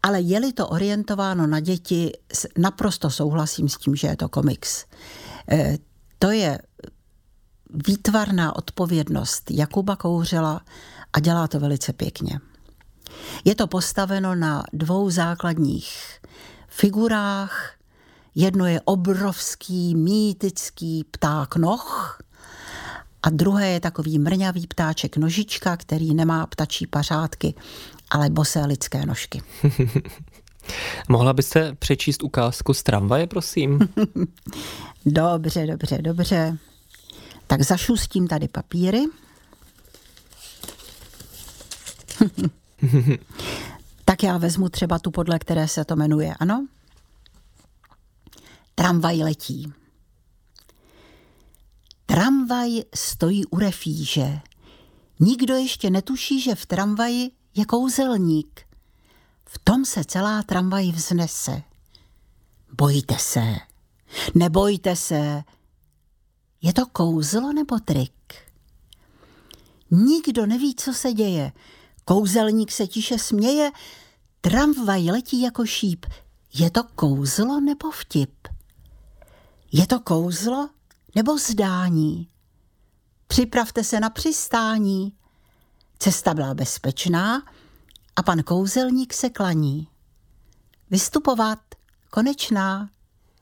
ale 0.04 0.22
je-li 0.22 0.54
to 0.54 0.68
orientováno 0.68 1.48
na 1.48 1.60
děti, 1.60 2.12
naprosto 2.58 3.10
souhlasím 3.10 3.70
s 3.70 3.78
tím, 3.78 3.96
že 3.96 4.08
je 4.08 4.16
to 4.18 4.30
komiks. 4.30 4.86
Eh, 5.52 5.78
to 6.20 6.32
je 6.32 6.60
výtvarná 7.88 8.56
odpovědnost 8.56 9.52
Jakuba 9.52 9.96
Kouřela 9.96 10.62
a 11.14 11.20
dělá 11.20 11.48
to 11.48 11.60
velice 11.60 11.94
pěkně. 11.94 12.40
Je 13.46 13.56
to 13.56 13.68
postaveno 13.68 14.36
na 14.36 14.64
dvou 14.74 15.10
základních 15.10 16.20
figurách. 16.68 17.74
Jedno 18.36 18.66
je 18.66 18.82
obrovský 18.82 19.96
mýtický 19.96 21.04
pták 21.12 21.56
noh 21.56 22.20
a 23.24 23.30
druhé 23.30 23.70
je 23.70 23.80
takový 23.80 24.20
mrňavý 24.20 24.68
ptáček 24.68 25.18
nožička, 25.18 25.78
který 25.78 26.14
nemá 26.14 26.48
ptačí 26.48 26.88
pařádky, 26.88 27.54
ale 28.10 28.30
bosé 28.30 28.66
lidské 28.66 29.06
nožky. 29.06 29.42
Mohla 31.10 31.34
byste 31.34 31.76
přečíst 31.76 32.24
ukázku 32.24 32.74
z 32.74 32.84
tramvaje, 32.84 33.28
prosím? 33.28 33.80
dobře, 35.06 35.68
dobře, 35.68 35.98
dobře. 36.02 36.58
Tak 37.48 37.62
zašustím 37.62 38.28
tady 38.28 38.48
papíry. 38.48 39.06
tak 44.06 44.24
já 44.24 44.38
vezmu 44.38 44.70
třeba 44.70 45.00
tu, 45.00 45.12
podle 45.12 45.40
které 45.40 45.68
se 45.68 45.86
to 45.86 45.96
jmenuje, 45.96 46.36
ano? 46.40 46.68
Tramvaj 48.76 49.18
letí. 49.18 49.74
Tramvaj 52.06 52.84
stojí 52.96 53.46
u 53.46 53.60
refíže. 53.60 54.40
Nikdo 55.20 55.56
ještě 55.56 55.90
netuší, 55.90 56.42
že 56.42 56.56
v 56.56 56.66
tramvaji 56.66 57.32
je 57.56 57.66
kouzelník. 57.66 58.62
V 59.46 59.60
tom 59.60 59.86
se 59.86 60.04
celá 60.04 60.44
tramvaj 60.44 60.92
vznese. 60.92 61.64
Bojte 62.78 63.18
se, 63.18 63.56
nebojte 64.36 64.96
se. 64.96 65.44
Je 66.62 66.74
to 66.74 66.86
kouzlo 66.86 67.54
nebo 67.54 67.80
trik? 67.80 68.34
Nikdo 69.92 70.46
neví, 70.46 70.76
co 70.76 70.94
se 70.94 71.14
děje. 71.14 71.52
Kouzelník 72.06 72.72
se 72.72 72.88
tiše 72.88 73.18
směje, 73.18 73.72
tramvaj 74.42 75.04
letí 75.04 75.42
jako 75.42 75.66
šíp. 75.66 76.06
Je 76.54 76.72
to 76.72 76.84
kouzlo 76.84 77.60
nebo 77.60 77.92
vtip? 77.92 78.48
Je 79.72 79.88
to 79.88 80.00
kouzlo 80.00 80.70
nebo 81.16 81.38
zdání? 81.38 82.28
Připravte 83.28 83.84
se 83.84 84.00
na 84.00 84.10
přistání. 84.10 85.14
Cesta 86.00 86.34
byla 86.34 86.54
bezpečná 86.54 87.44
a 88.16 88.24
pan 88.24 88.44
kouzelník 88.44 89.14
se 89.14 89.30
klaní. 89.30 89.88
Vystupovat, 90.90 91.60
konečná. 92.10 92.90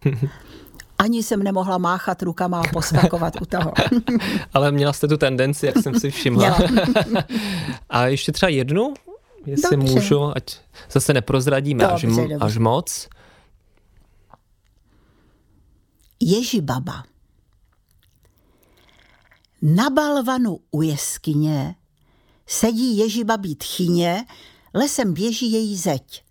Ani 1.00 1.24
jsem 1.24 1.44
nemohla 1.44 1.78
máchat 1.78 2.22
rukama 2.22 2.62
a 2.62 2.68
poskakovat 2.74 3.42
u 3.42 3.46
toho. 3.46 3.74
Ale 4.54 4.72
měla 4.72 4.94
jste 4.94 5.08
tu 5.08 5.18
tendenci, 5.18 5.66
jak 5.66 5.78
jsem 5.78 6.00
si 6.00 6.12
všimla. 6.12 6.60
a 7.90 8.06
ještě 8.06 8.32
třeba 8.32 8.50
jednu, 8.50 8.94
jestli 9.46 9.78
dobře. 9.78 9.94
můžu, 9.94 10.38
ať 10.38 10.58
zase 10.92 11.14
neprozradíme 11.14 11.88
dobře, 11.88 12.08
až, 12.08 12.16
dobře. 12.16 12.36
až 12.36 12.58
moc. 12.58 13.10
Ježi 16.20 16.62
baba. 16.62 17.04
Na 19.62 19.90
balvanu 19.90 20.60
u 20.72 20.82
jeskyně 20.82 21.76
sedí 22.48 22.98
ježibabí 22.98 23.56
tchyně, 23.56 24.26
lesem 24.74 25.14
běží 25.14 25.52
její 25.52 25.78
zeď. 25.78 26.24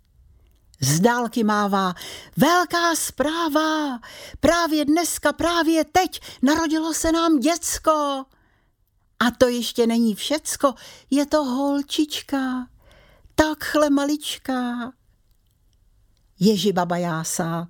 Z 0.81 1.01
dálky 1.01 1.45
mává, 1.45 1.95
velká 2.37 2.95
zpráva, 2.97 3.99
právě 4.41 4.85
dneska, 4.85 5.33
právě 5.33 5.85
teď 5.85 6.21
narodilo 6.43 6.95
se 6.95 7.13
nám 7.13 7.39
děcko. 7.39 8.25
A 9.21 9.31
to 9.39 9.49
ještě 9.49 9.87
není 9.87 10.15
všecko, 10.15 10.75
je 11.11 11.27
to 11.27 11.45
holčička, 11.45 12.69
takhle 13.35 13.91
maličká. 13.91 14.93
Ježibaba 16.41 16.97
jásá, 16.97 17.69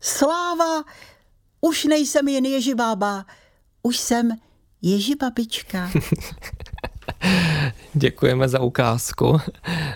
sláva, 0.00 0.84
už 1.60 1.84
nejsem 1.84 2.28
jen 2.28 2.44
ježibába, 2.44 3.26
už 3.82 3.96
jsem 3.96 4.30
ježibabička. 4.82 5.90
Děkujeme 7.94 8.48
za 8.48 8.60
ukázku. 8.60 9.40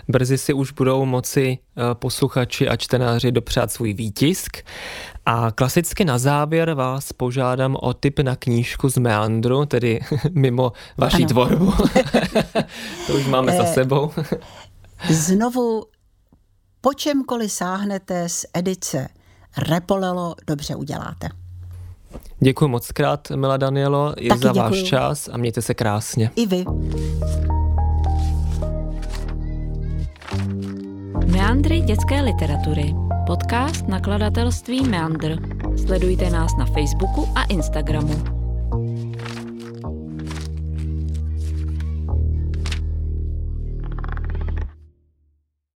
Brzy 0.07 0.37
si 0.37 0.53
už 0.53 0.71
budou 0.71 1.05
moci 1.05 1.57
eh, 1.57 1.81
posluchači 1.93 2.69
a 2.69 2.75
čtenáři 2.75 3.31
dopřát 3.31 3.71
svůj 3.71 3.93
výtisk. 3.93 4.57
A 5.25 5.51
klasicky 5.51 6.05
na 6.05 6.17
závěr 6.17 6.73
vás 6.73 7.13
požádám 7.13 7.75
o 7.81 7.93
tip 7.93 8.19
na 8.19 8.35
knížku 8.35 8.89
z 8.89 8.97
Meandru, 8.97 9.65
tedy 9.65 9.99
mimo 10.31 10.71
vaší 10.97 11.23
ano. 11.23 11.27
tvorbu. 11.27 11.73
to 13.07 13.13
už 13.13 13.25
máme 13.25 13.57
za 13.57 13.63
eh, 13.63 13.73
sebou. 13.73 14.11
Znovu, 15.09 15.83
po 16.81 16.93
čemkoliv 16.93 17.51
sáhnete 17.51 18.29
z 18.29 18.45
edice 18.53 19.07
Repolelo, 19.57 20.35
dobře 20.47 20.75
uděláte. 20.75 21.29
Děkuji 22.39 22.67
moc 22.67 22.91
krát, 22.91 23.29
Mila 23.35 23.57
Danielo, 23.57 24.13
i 24.17 24.29
Taky 24.29 24.41
za 24.41 24.51
děkuju. 24.51 24.63
váš 24.63 24.83
čas 24.83 25.29
a 25.33 25.37
mějte 25.37 25.61
se 25.61 25.73
krásně. 25.73 26.31
I 26.35 26.45
vy. 26.45 26.65
Meandry 31.25 31.79
dětské 31.81 32.21
literatury. 32.21 32.95
Podcast 33.27 33.87
nakladatelství 33.87 34.83
Meandr. 34.83 35.35
Sledujte 35.85 36.29
nás 36.29 36.51
na 36.59 36.65
Facebooku 36.65 37.27
a 37.35 37.43
Instagramu. 37.43 38.36